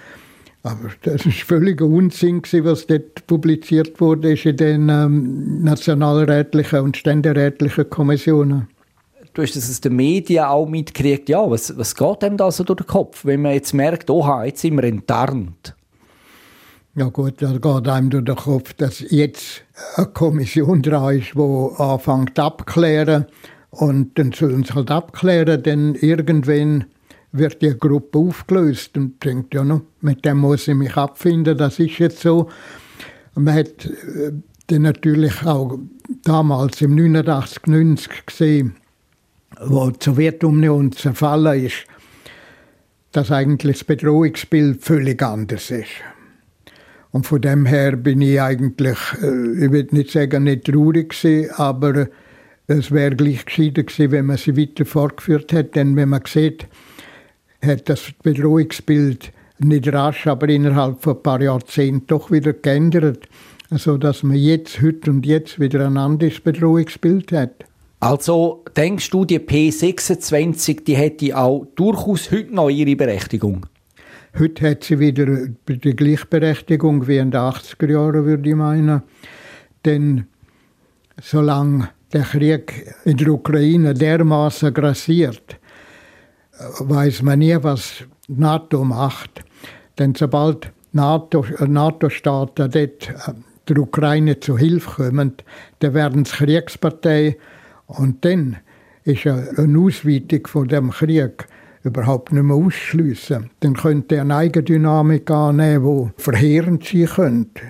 Aber 0.61 0.89
das 1.01 1.25
ist 1.25 1.41
völliger 1.43 1.85
Unsinn, 1.85 2.41
was 2.43 2.85
dort 2.85 3.25
publiziert 3.25 3.99
wurde 3.99 4.33
in 4.33 4.57
den 4.57 4.89
ähm, 4.89 5.63
nationalrätlichen 5.63 6.81
und 6.81 6.97
ständerätlichen 6.97 7.89
Kommissionen. 7.89 8.67
Du 9.37 9.43
hast 9.43 9.55
es 9.55 9.69
aus 9.69 9.81
den 9.81 9.95
Medien 9.95 10.45
auch 10.45 10.67
mitgekriegt. 10.67 11.29
Ja, 11.29 11.47
was, 11.47 11.77
was 11.77 11.93
geht 11.93 12.23
dem 12.23 12.37
da 12.37 12.49
so 12.49 12.63
durch 12.63 12.77
den 12.77 12.87
Kopf, 12.87 13.23
wenn 13.23 13.43
man 13.43 13.53
jetzt 13.53 13.71
merkt, 13.71 14.09
oha, 14.09 14.45
jetzt 14.45 14.61
sind 14.61 14.73
wir 14.77 14.83
enttarnt? 14.85 15.75
Ja 16.95 17.05
gut, 17.09 17.39
da 17.39 17.51
geht 17.51 17.87
einem 17.87 18.09
durch 18.09 18.25
den 18.25 18.35
Kopf, 18.35 18.73
dass 18.73 18.99
jetzt 19.11 19.61
eine 19.95 20.07
Kommission 20.07 20.81
dran 20.81 21.19
ist, 21.19 21.35
die 21.35 21.69
anfängt 21.77 22.39
abklären. 22.39 23.27
Und 23.69 24.17
dann 24.17 24.31
sollen 24.31 24.63
sie 24.63 24.73
halt 24.73 24.89
abklären, 24.89 25.61
denn 25.61 25.93
irgendwann 25.93 26.85
wird 27.31 27.61
die 27.61 27.77
Gruppe 27.77 28.17
aufgelöst 28.17 28.97
und 28.97 29.23
denkt, 29.23 29.53
ja, 29.53 29.63
no, 29.63 29.81
mit 30.01 30.25
dem 30.25 30.39
muss 30.39 30.67
ich 30.67 30.73
mich 30.73 30.97
abfinden, 30.97 31.55
das 31.55 31.77
ist 31.77 31.99
jetzt 31.99 32.21
so. 32.21 32.49
Man 33.35 33.53
hat 33.53 33.85
äh, 33.85 34.31
dann 34.65 34.81
natürlich 34.81 35.45
auch 35.45 35.77
damals 36.23 36.81
im 36.81 36.95
89, 36.95 37.67
90 37.67 38.25
gesehen, 38.25 38.75
wo 39.61 39.89
die 39.89 40.03
Sowjetunion 40.03 40.91
zerfallen 40.91 41.65
ist, 41.65 41.85
dass 43.11 43.31
eigentlich 43.31 43.77
das 43.77 43.83
Bedrohungsbild 43.83 44.83
völlig 44.83 45.21
anders 45.23 45.71
ist. 45.71 45.89
Und 47.11 47.25
von 47.25 47.41
dem 47.41 47.65
her 47.65 47.95
bin 47.95 48.21
ich 48.21 48.39
eigentlich, 48.41 48.97
äh, 49.21 49.65
ich 49.65 49.71
will 49.71 49.87
nicht 49.91 50.11
sagen, 50.11 50.43
nicht 50.43 50.65
traurig 50.65 51.09
gewesen, 51.09 51.51
aber 51.55 52.07
es 52.67 52.91
wäre 52.91 53.15
gleich 53.15 53.45
gescheiter 53.45 53.83
gewesen, 53.83 54.11
wenn 54.11 54.25
man 54.25 54.37
sie 54.37 54.57
weiter 54.57 54.85
fortgeführt 54.85 55.53
hätte. 55.53 55.71
Denn 55.71 55.95
wenn 55.95 56.09
man 56.09 56.21
sieht, 56.27 56.67
hat 57.65 57.89
das 57.89 58.11
Bedrohungsbild 58.21 59.31
nicht 59.59 59.91
rasch, 59.91 60.27
aber 60.27 60.49
innerhalb 60.49 61.01
von 61.01 61.15
ein 61.15 61.23
paar 61.23 61.41
Jahrzehnten 61.41 62.07
doch 62.07 62.29
wieder 62.29 62.53
geändert, 62.53 63.27
so 63.71 63.97
dass 63.97 64.21
man 64.23 64.37
jetzt, 64.37 64.81
heute 64.81 65.09
und 65.09 65.25
jetzt 65.25 65.59
wieder 65.59 65.85
ein 65.85 65.97
anderes 65.97 66.39
Bedrohungsbild 66.39 67.31
hat. 67.31 67.65
Also 67.99 68.63
denkst 68.75 69.09
du, 69.09 69.25
die 69.25 69.39
P26, 69.39 70.83
die 70.83 70.95
hätte 70.95 71.35
auch 71.35 71.65
durchaus 71.75 72.31
heute 72.31 72.53
noch 72.53 72.69
ihre 72.69 72.95
Berechtigung? 72.95 73.65
Heute 74.37 74.69
hat 74.69 74.83
sie 74.83 74.99
wieder 74.99 75.47
die 75.67 75.95
Gleichberechtigung 75.95 77.07
wie 77.07 77.17
in 77.17 77.31
den 77.31 77.41
80er 77.41 77.91
Jahren, 77.91 78.25
würde 78.25 78.49
ich 78.49 78.55
meinen. 78.55 79.01
Denn 79.83 80.27
solange 81.19 81.89
der 82.13 82.21
Krieg 82.21 82.93
in 83.03 83.17
der 83.17 83.29
Ukraine 83.29 83.95
dermaßen 83.95 84.73
grassiert, 84.73 85.59
weiß 86.79 87.23
man 87.23 87.39
nie, 87.39 87.57
was 87.61 88.03
NATO 88.27 88.83
macht. 88.83 89.43
Denn 89.97 90.13
sobald 90.13 90.71
NATO-Staaten 90.91 91.73
NATO 91.73 92.09
dort 92.67 93.09
der 93.69 93.77
Ukraine 93.79 94.39
zu 94.39 94.57
Hilfe 94.57 95.03
kommen, 95.03 95.33
dann 95.79 95.93
werden 95.95 96.25
sie 96.25 96.35
Kriegspartei 96.35 97.37
und 97.87 98.23
dann 98.23 98.57
ist 99.03 99.25
eine 99.25 99.79
Ausweitung 99.79 100.45
von 100.47 100.67
dem 100.67 100.91
Krieg 100.91 101.47
überhaupt 101.83 102.33
nicht 102.33 102.43
mehr 102.43 102.55
ausschliessen. 102.55 103.49
Dann 103.61 103.73
könnte 103.73 104.15
er 104.15 104.21
eine 104.21 104.35
Eigendynamik 104.35 105.31
annehmen, 105.31 106.11
die 106.17 106.21
verheerend 106.21 106.85
sein 106.85 107.05
könnte. 107.05 107.61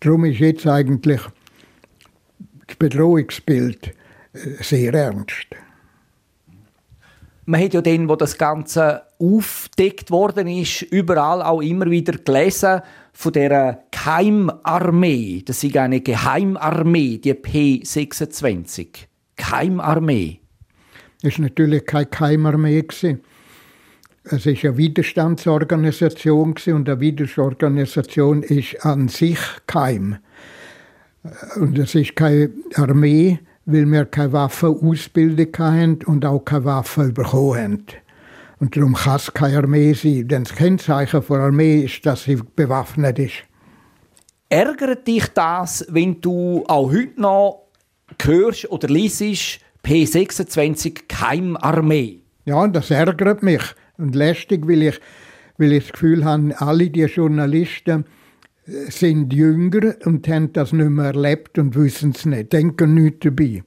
Darum 0.00 0.24
ist 0.24 0.38
jetzt 0.40 0.66
eigentlich 0.66 1.20
das 2.66 2.76
Bedrohungsbild 2.76 3.88
äh, 4.32 4.62
sehr 4.62 4.94
ernst. 4.94 5.46
Man 7.44 7.62
hat 7.62 7.74
ja 7.74 7.82
dann, 7.82 8.08
wo 8.08 8.16
das 8.16 8.38
Ganze 8.38 9.02
aufdeckt 9.18 10.10
worden 10.10 10.46
ist, 10.46 10.82
überall 10.82 11.42
auch 11.42 11.60
immer 11.60 11.90
wieder 11.90 12.12
gelesen 12.12 12.80
von 13.12 13.32
der 13.32 13.84
Geheimarmee. 13.90 15.42
Das 15.44 15.62
ist 15.62 15.76
eine 15.76 16.00
Geheimarmee, 16.00 17.18
die 17.18 17.34
P26. 17.34 19.09
Geheimarmee. 19.40 20.40
Es 21.22 21.38
war 21.38 21.44
natürlich 21.44 21.84
keine 21.86 22.06
Geheimarmee. 22.06 22.84
Es 22.88 23.02
war 23.02 23.10
eine 24.62 24.76
Widerstandsorganisation 24.76 26.54
und 26.66 26.88
eine 26.88 27.00
Widerstandsorganisation 27.00 28.42
ist 28.42 28.84
an 28.84 29.08
sich 29.08 29.38
geheim. 29.66 30.18
Und 31.56 31.78
es 31.78 31.94
ist 31.94 32.16
keine 32.16 32.50
Armee, 32.74 33.40
weil 33.66 33.86
wir 33.86 34.04
keine 34.06 34.32
Waffenausbildung 34.32 35.48
haben 35.58 35.98
und 36.06 36.24
auch 36.24 36.40
keine 36.40 36.64
Waffen 36.64 37.12
bekommen 37.14 37.60
haben. 37.60 37.86
Und 38.58 38.76
darum 38.76 38.94
kann 38.94 39.16
es 39.16 39.32
keine 39.32 39.58
Armee 39.58 39.94
sein, 39.94 40.28
denn 40.28 40.44
das 40.44 40.54
Kennzeichen 40.54 41.22
der 41.28 41.38
Armee 41.38 41.80
ist, 41.80 42.04
dass 42.04 42.24
sie 42.24 42.38
bewaffnet 42.56 43.18
ist. 43.18 43.44
Ärgert 44.50 45.06
dich 45.06 45.28
das, 45.28 45.86
wenn 45.88 46.20
du 46.20 46.64
auch 46.66 46.90
heute 46.90 47.20
noch 47.20 47.69
hörst 48.24 48.70
oder 48.70 48.88
liest, 48.88 49.60
P26 49.84 51.02
Keimarmee? 51.08 52.20
Ja, 52.44 52.66
das 52.68 52.90
ärgert 52.90 53.42
mich 53.42 53.62
und 53.98 54.14
lästig, 54.14 54.66
weil 54.66 54.82
ich, 54.82 55.00
weil 55.58 55.72
ich 55.72 55.84
das 55.84 55.92
Gefühl 55.92 56.24
habe, 56.24 56.54
alle 56.60 56.90
die 56.90 57.02
Journalisten 57.02 58.04
äh, 58.66 58.90
sind 58.90 59.32
jünger 59.32 59.94
und 60.04 60.26
haben 60.28 60.52
das 60.52 60.72
nicht 60.72 60.90
mehr 60.90 61.06
erlebt 61.06 61.58
und 61.58 61.74
wissen 61.76 62.12
es 62.14 62.24
nicht, 62.24 62.52
denken 62.52 62.94
nicht 62.94 63.24
dabei. 63.24 63.62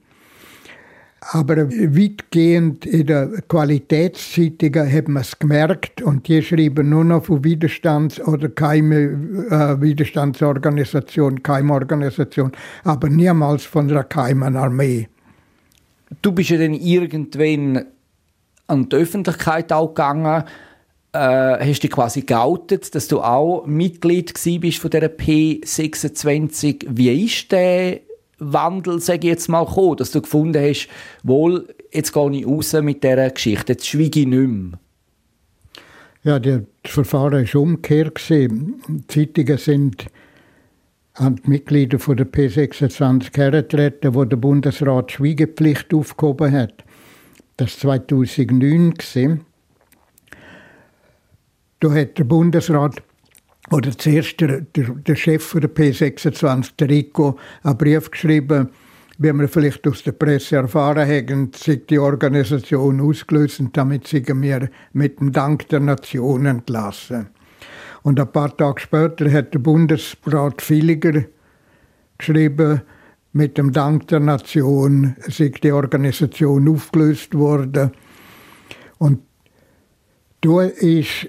Aber 1.30 1.56
weitgehend 1.70 2.84
in 2.84 3.06
der 3.06 3.28
Qualitätszeitung 3.48 4.74
hat 4.76 5.08
man 5.08 5.22
es 5.22 5.38
gemerkt 5.38 6.02
und 6.02 6.28
die 6.28 6.42
schreiben 6.42 6.90
nur 6.90 7.04
noch 7.04 7.24
von 7.24 7.42
Widerstands- 7.42 8.20
oder 8.20 8.50
Keime, 8.50 8.96
äh, 9.50 9.80
Widerstandsorganisation, 9.80 11.42
Keimorganisation, 11.42 12.52
aber 12.84 13.08
niemals 13.08 13.64
von 13.64 13.88
der 13.88 14.04
Keimenarmee. 14.04 15.08
Du 16.20 16.32
bist 16.32 16.50
ja 16.50 16.58
dann 16.58 16.74
irgendwann 16.74 17.86
an 18.66 18.88
die 18.88 18.96
Öffentlichkeit 18.96 19.72
auch 19.72 19.88
gegangen, 19.88 20.44
äh, 21.12 21.18
hast 21.70 21.82
dich 21.82 21.90
quasi 21.90 22.22
geoutet, 22.22 22.94
dass 22.94 23.08
du 23.08 23.20
auch 23.20 23.66
Mitglied 23.66 24.34
bist 24.60 24.78
von 24.78 24.90
der 24.90 25.16
P26. 25.16 26.86
Wie 26.88 27.24
ist 27.24 27.50
der 27.52 28.00
Wandel, 28.38 29.00
sage 29.00 29.20
ich 29.20 29.24
jetzt 29.24 29.48
mal, 29.48 29.64
gekommen, 29.64 29.96
dass 29.96 30.10
du 30.10 30.20
gefunden 30.22 30.62
hast, 30.62 30.88
wohl, 31.22 31.74
jetzt 31.92 32.12
gehe 32.12 32.32
ich 32.32 32.46
raus 32.46 32.72
mit 32.74 33.02
dieser 33.04 33.30
Geschichte, 33.30 33.72
jetzt 33.72 33.86
schweige 33.86 34.20
ich 34.20 34.26
nicht 34.26 34.48
mehr? 34.48 34.78
Ja, 36.24 36.38
das 36.38 36.62
Verfahren 36.86 37.46
war 37.46 37.60
umgekehrt. 37.60 38.18
Die 38.30 38.48
Zeitungen 39.08 39.58
sind 39.58 40.06
an 41.12 41.36
die 41.36 41.50
Mitglieder 41.50 41.98
von 41.98 42.16
der 42.16 42.26
P26 42.26 43.36
hergetreten, 43.36 44.14
wo 44.14 44.24
der 44.24 44.38
Bundesrat 44.38 45.12
Schweigepflicht 45.12 45.92
aufgehoben 45.92 46.50
hat. 46.50 46.84
Das 47.58 47.84
war 47.84 48.06
2009. 48.06 49.44
Da 51.80 51.92
hat 51.92 52.18
der 52.18 52.24
Bundesrat 52.24 53.02
oder 53.70 53.96
zuerst 53.96 54.40
der, 54.40 54.60
der, 54.60 54.90
der 54.90 55.16
Chef 55.16 55.52
der 55.52 55.70
P26, 55.70 56.72
der 56.78 56.88
Rico, 56.88 57.38
einen 57.62 57.78
Brief 57.78 58.10
geschrieben, 58.10 58.68
wie 59.18 59.32
wir 59.32 59.48
vielleicht 59.48 59.86
aus 59.86 60.02
der 60.02 60.12
Presse 60.12 60.56
erfahren 60.56 61.08
haben, 61.08 61.52
sich 61.54 61.86
die 61.86 61.98
Organisation 61.98 63.00
ausgelöst 63.00 63.60
und 63.60 63.76
damit 63.76 64.06
sind 64.06 64.28
wir 64.42 64.68
mit 64.92 65.20
dem 65.20 65.32
Dank 65.32 65.68
der 65.68 65.80
Nation 65.80 66.46
entlassen. 66.46 67.28
Und 68.02 68.20
ein 68.20 68.30
paar 68.30 68.54
Tage 68.54 68.80
später 68.80 69.30
hat 69.32 69.54
der 69.54 69.60
Bundesrat 69.60 70.60
Villiger 70.60 71.24
geschrieben, 72.18 72.82
mit 73.32 73.58
dem 73.58 73.72
Dank 73.72 74.08
der 74.08 74.20
Nation 74.20 75.16
sei 75.26 75.48
die 75.48 75.72
Organisation 75.72 76.68
aufgelöst 76.68 77.34
worden. 77.34 77.90
Und 78.98 79.22
da 80.40 80.62
ist, 80.62 81.28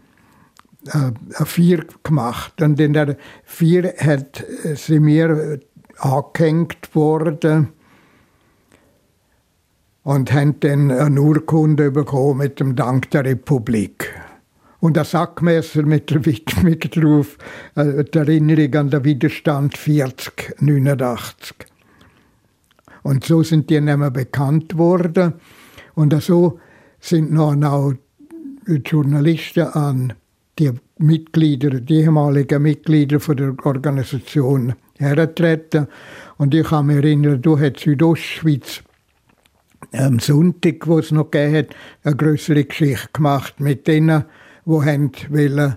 äh, 0.87 0.91
eine 0.93 1.47
Vier 1.47 1.85
gemacht. 2.03 2.63
Und 2.63 2.81
in 2.81 2.95
der 2.95 3.19
Vier 3.45 3.95
hat 3.99 4.43
sie 4.75 5.01
mir 5.01 5.61
angehängt 5.99 6.95
worden 6.95 7.76
und 10.07 10.33
haben 10.33 10.61
dann 10.61 10.93
eine 10.93 11.21
Urkunde 11.21 11.91
bekommen 11.91 12.39
mit 12.39 12.61
dem 12.61 12.77
Dank 12.77 13.11
der 13.11 13.25
Republik. 13.25 14.15
Und 14.79 14.97
ein 14.97 15.05
Sackmesser 15.05 15.83
mit 15.83 16.11
der 16.11 16.25
Widmung 16.25 16.79
drauf, 16.93 17.37
äh, 17.75 18.05
die 18.05 18.19
Erinnerung 18.19 18.73
an 18.77 18.91
den 18.91 19.03
Widerstand 19.03 19.77
40, 19.77 20.61
89. 20.61 21.57
Und 23.03 23.25
so 23.25 23.43
sind 23.43 23.69
die 23.69 23.81
mehr 23.81 24.13
bekannt 24.13 24.79
worden. 24.79 25.33
Und 25.97 26.23
so 26.23 26.61
sind 27.01 27.33
noch 27.33 27.61
auch 27.65 27.93
die 28.69 28.75
Journalisten 28.75 29.65
an 29.65 30.13
die 30.57 30.71
Mitglieder, 30.99 31.81
die 31.81 32.03
ehemaligen 32.03 32.63
Mitglieder 32.63 33.19
von 33.19 33.37
der 33.37 33.57
Organisation 33.65 34.75
hergetreten. 34.99 35.89
Und 36.37 36.55
ich 36.55 36.69
kann 36.69 36.87
mich 36.87 36.99
erinnern, 36.99 37.43
du 37.43 37.59
hast 37.59 37.81
Südostschweiz 37.81 38.85
am 39.93 40.19
Sonntag, 40.19 40.87
wo 40.87 40.99
es 40.99 41.11
noch 41.11 41.31
gegeben 41.31 41.57
hat, 41.57 41.77
eine 42.05 42.17
größere 42.17 42.65
Geschichte 42.65 43.09
gemacht 43.13 43.61
mit 43.61 43.87
denen, 43.87 44.25
die 44.65 44.73
haben 44.73 45.13
wollen, 45.31 45.77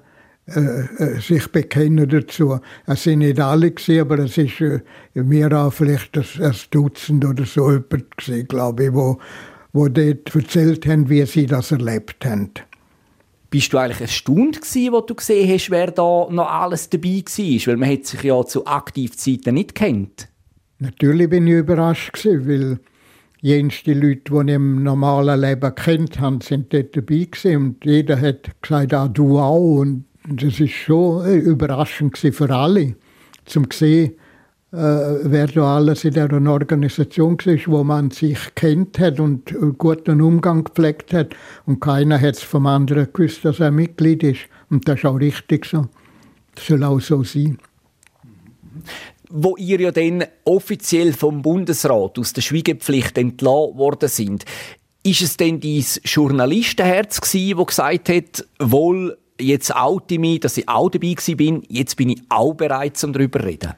äh, 0.55 0.81
äh, 0.97 1.19
sich 1.19 1.47
bekennen 1.47 2.09
dazu. 2.09 2.59
Es 2.88 3.03
sind 3.03 3.19
nicht 3.19 3.39
alle 3.39 3.71
gewesen, 3.71 4.01
aber 4.01 4.19
es 4.19 4.38
ist 4.38 4.62
äh, 4.62 4.81
mehr 5.13 5.51
auch 5.51 5.71
vielleicht 5.71 6.17
ein, 6.17 6.25
ein 6.39 6.55
Dutzend 6.71 7.23
oder 7.23 7.45
so 7.45 7.69
jemand 7.69 8.17
gewesen, 8.17 8.47
glaube 8.47 8.85
ich, 8.85 8.93
wo, 8.93 9.19
wo 9.73 9.88
dort 9.88 10.33
erzählt 10.33 10.88
haben, 10.88 11.09
wie 11.09 11.23
sie 11.25 11.45
das 11.45 11.71
erlebt 11.71 12.25
haben. 12.25 12.51
Bist 13.51 13.73
du 13.73 13.77
eigentlich 13.77 14.01
erstaunt 14.01 14.62
gewesen, 14.62 14.91
wo 14.91 15.01
du 15.01 15.13
gesehen 15.13 15.51
hast, 15.53 15.69
wer 15.69 15.91
da 15.91 16.27
noch 16.29 16.49
alles 16.49 16.89
dabei 16.89 17.23
war? 17.25 17.67
Weil 17.67 17.77
man 17.77 17.91
hat 17.91 18.05
sich 18.05 18.23
ja 18.23 18.43
zu 18.43 18.65
Aktivzeiten 18.65 19.53
nicht 19.53 19.75
kennt. 19.75 20.29
Natürlich 20.79 21.29
bin 21.29 21.45
ich 21.45 21.55
überrascht 21.55 22.13
gewesen, 22.13 22.47
weil 22.47 22.79
jens 23.41 23.84
die 23.84 23.93
Leute, 23.93 24.32
die 24.32 24.49
ich 24.49 24.56
im 24.56 24.84
normalen 24.84 25.41
Leben 25.41 25.73
kennt 25.75 26.19
haben, 26.19 26.41
sind 26.41 26.73
dort 26.73 26.95
dabei 26.95 27.28
gewesen. 27.32 27.56
Und 27.58 27.86
jeder 27.86 28.19
hat 28.19 28.62
gesagt, 28.62 28.93
ah, 28.93 29.08
du 29.08 29.39
auch. 29.39 29.80
Und 29.80 30.06
das 30.28 30.60
ist 30.60 30.73
schon 30.73 31.25
überraschend 31.25 32.17
für 32.17 32.49
alle, 32.49 32.95
zum 33.45 33.67
sehen, 33.71 34.13
äh, 34.71 34.78
wer 35.23 35.47
da 35.47 35.78
alles 35.78 36.04
in 36.04 36.13
dieser 36.13 36.32
Organisation 36.32 37.38
war, 37.38 37.60
wo 37.65 37.84
man 37.84 38.12
sich 38.12 38.38
kennt 38.54 38.99
hat 38.99 39.19
und 39.19 39.56
guten 39.78 40.21
Umgang 40.21 40.63
gepflegt 40.63 41.13
hat. 41.13 41.36
Und 41.65 41.80
keiner 41.80 42.21
hat 42.21 42.36
es 42.36 42.43
vom 42.43 42.67
anderen 42.67 43.08
gewusst, 43.12 43.45
dass 43.45 43.60
er 43.60 43.71
Mitglied 43.71 44.21
ist. 44.23 44.41
Und 44.69 44.88
das 44.88 44.99
ist 44.99 45.06
auch 45.06 45.19
richtig 45.19 45.65
so. 45.65 45.88
Das 46.54 46.67
soll 46.67 46.84
auch 46.84 46.99
so 46.99 47.23
sein. 47.23 47.58
Wo 49.30 49.56
ihr 49.58 49.80
ja 49.80 49.92
dann 49.92 50.26
offiziell 50.44 51.13
vom 51.13 51.42
Bundesrat 51.42 52.18
aus 52.18 52.34
der 52.34 52.42
Schweigepflicht 52.42 53.18
entlassen 53.18 53.78
worden 53.78 54.10
sind, 54.10 54.46
ist 55.04 55.22
es 55.22 55.38
denn 55.38 55.60
dein 55.60 55.86
Journalistenherz 56.04 57.22
gewesen, 57.22 57.58
das 57.58 57.68
gesagt 57.68 58.10
hat, 58.10 58.48
wohl, 58.60 59.18
jetzt 59.39 59.76
oute 59.76 60.15
ich 60.15 60.20
mich, 60.20 60.39
dass 60.39 60.58
ich 60.58 60.68
auch 60.68 60.89
dabei 60.89 61.15
bin, 61.36 61.63
jetzt 61.70 61.96
bin 61.96 62.10
ich 62.10 62.22
auch 62.30 62.54
bereit, 62.54 63.02
um 63.04 63.13
darüber 63.13 63.39
zu 63.39 63.46
reden? 63.46 63.74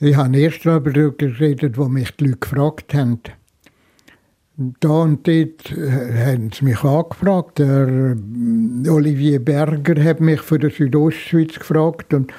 Ich 0.00 0.16
habe 0.16 0.38
erst 0.38 0.64
darüber 0.64 0.90
geredet, 1.10 1.76
wo 1.76 1.88
mich 1.88 2.10
die 2.12 2.26
Leute 2.26 2.38
gefragt 2.38 2.94
haben. 2.94 3.20
Da 4.80 4.88
und 4.88 5.26
dort 5.26 5.70
äh, 5.70 6.26
haben 6.26 6.50
sie 6.52 6.64
mich 6.64 6.82
angefragt. 6.82 7.60
Der 7.60 8.16
äh, 8.16 8.88
Olivier 8.88 9.38
Berger 9.38 10.02
hat 10.02 10.20
mich 10.20 10.40
von 10.40 10.58
der 10.58 10.70
Südostschweiz 10.70 11.58
gefragt 11.58 12.12
und 12.12 12.32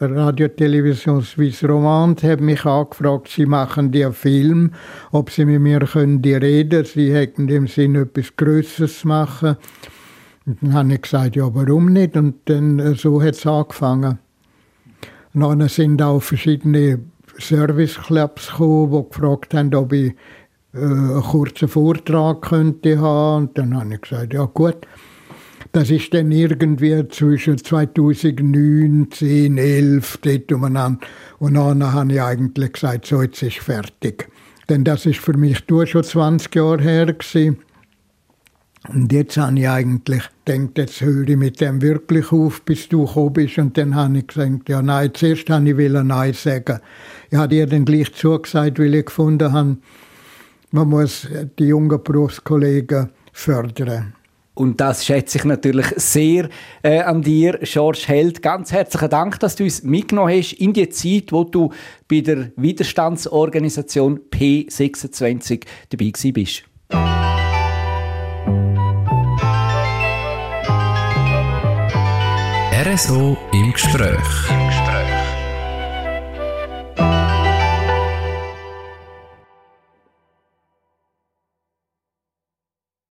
Radio 0.00 0.48
Television 0.48 1.22
Suisse 1.22 1.66
Romand 1.66 2.22
hat 2.22 2.42
mich 2.42 2.66
angefragt, 2.66 3.28
sie 3.28 3.46
machen 3.46 3.90
die 3.90 4.06
Film, 4.12 4.72
ob 5.12 5.30
sie 5.30 5.46
mit 5.46 5.62
mir 5.62 5.80
können 5.80 6.20
die 6.20 6.34
reden, 6.34 6.84
sie 6.84 7.10
hätten 7.14 7.48
im 7.48 7.66
Sinn 7.66 7.94
etwas 7.94 8.36
Größeres 8.36 9.04
machen. 9.04 9.56
Und 10.44 10.58
dann 10.60 10.74
habe 10.74 10.92
ich 10.92 11.00
gesagt, 11.00 11.36
ja, 11.36 11.54
warum 11.54 11.90
nicht? 11.90 12.18
Und 12.18 12.34
dann 12.44 12.78
äh, 12.78 12.96
so 12.96 13.22
hat 13.22 13.34
es 13.34 13.46
angefangen. 13.46 14.18
Und 15.32 15.40
dann 15.40 15.68
sind 15.68 16.02
auch 16.02 16.20
verschiedene 16.20 17.00
Serviceclubs 17.38 18.50
gekommen, 18.50 18.92
die 18.92 19.08
gefragt 19.08 19.54
haben, 19.54 19.74
ob 19.74 19.94
ich 19.94 20.12
äh, 20.74 20.80
einen 20.80 21.22
kurzen 21.22 21.68
Vortrag 21.68 22.42
könnte 22.42 23.00
haben. 23.00 23.44
Und 23.44 23.56
dann 23.56 23.74
habe 23.74 23.94
ich 23.94 24.02
gesagt, 24.02 24.34
ja 24.34 24.44
gut. 24.44 24.86
Das 25.72 25.90
ist 25.90 26.14
dann 26.14 26.32
irgendwie 26.32 27.06
zwischen 27.08 27.58
2009, 27.58 29.08
10, 29.10 29.58
11, 29.58 30.18
dort 30.22 30.52
umeinander. 30.52 31.06
Und 31.38 31.54
dann 31.54 31.92
habe 31.92 32.12
ich 32.12 32.22
eigentlich 32.22 32.72
gesagt, 32.72 33.06
so, 33.06 33.22
jetzt 33.22 33.42
ist 33.42 33.58
fertig. 33.58 34.28
Denn 34.68 34.84
das 34.84 35.06
ist 35.06 35.18
für 35.18 35.36
mich 35.36 35.64
schon 35.68 36.04
20 36.04 36.54
Jahre 36.54 36.82
her. 36.82 37.06
Gewesen. 37.06 37.58
Und 38.88 39.12
jetzt 39.12 39.36
habe 39.36 39.58
ich 39.58 39.68
eigentlich 39.68 40.22
gedacht, 40.44 40.78
jetzt 40.78 41.00
höre 41.00 41.28
ich 41.28 41.36
mit 41.36 41.60
dem 41.60 41.82
wirklich 41.82 42.32
auf, 42.32 42.62
bis 42.62 42.88
du 42.88 43.04
gekommen 43.04 43.32
bist. 43.34 43.58
Und 43.58 43.76
dann 43.76 43.94
habe 43.94 44.18
ich 44.18 44.26
gesagt, 44.26 44.68
ja 44.68 44.80
nein, 44.80 45.10
zuerst 45.12 45.50
habe 45.50 45.68
ich 45.68 45.92
Nein 45.92 46.32
sagen. 46.32 46.80
Ich 47.30 47.36
habe 47.36 47.48
dir 47.48 47.66
dann 47.66 47.84
gleich 47.84 48.14
zugesagt, 48.14 48.78
weil 48.78 48.94
ich 48.94 49.06
gefunden 49.06 49.52
habe, 49.52 49.76
man 50.70 50.88
muss 50.88 51.28
die 51.58 51.66
jungen 51.66 52.02
Berufskollegen 52.02 53.10
fördern. 53.32 54.14
Und 54.58 54.80
das 54.80 55.06
schätze 55.06 55.38
ich 55.38 55.44
natürlich 55.44 55.86
sehr 55.94 56.48
äh, 56.82 56.98
an 56.98 57.22
dir, 57.22 57.60
George 57.62 58.02
Held. 58.06 58.42
Ganz 58.42 58.72
herzlichen 58.72 59.08
Dank, 59.08 59.38
dass 59.38 59.54
du 59.54 59.62
uns 59.62 59.84
mitgenommen 59.84 60.36
hast 60.36 60.54
in 60.54 60.72
die 60.72 60.88
Zeit, 60.88 61.30
wo 61.30 61.44
du 61.44 61.72
bei 62.08 62.22
der 62.22 62.50
Widerstandsorganisation 62.56 64.18
P26 64.32 65.64
dabei 65.90 66.32
bist. 66.32 66.64
RSO 72.84 73.36
im 73.52 73.72
Gespräch. 73.72 74.67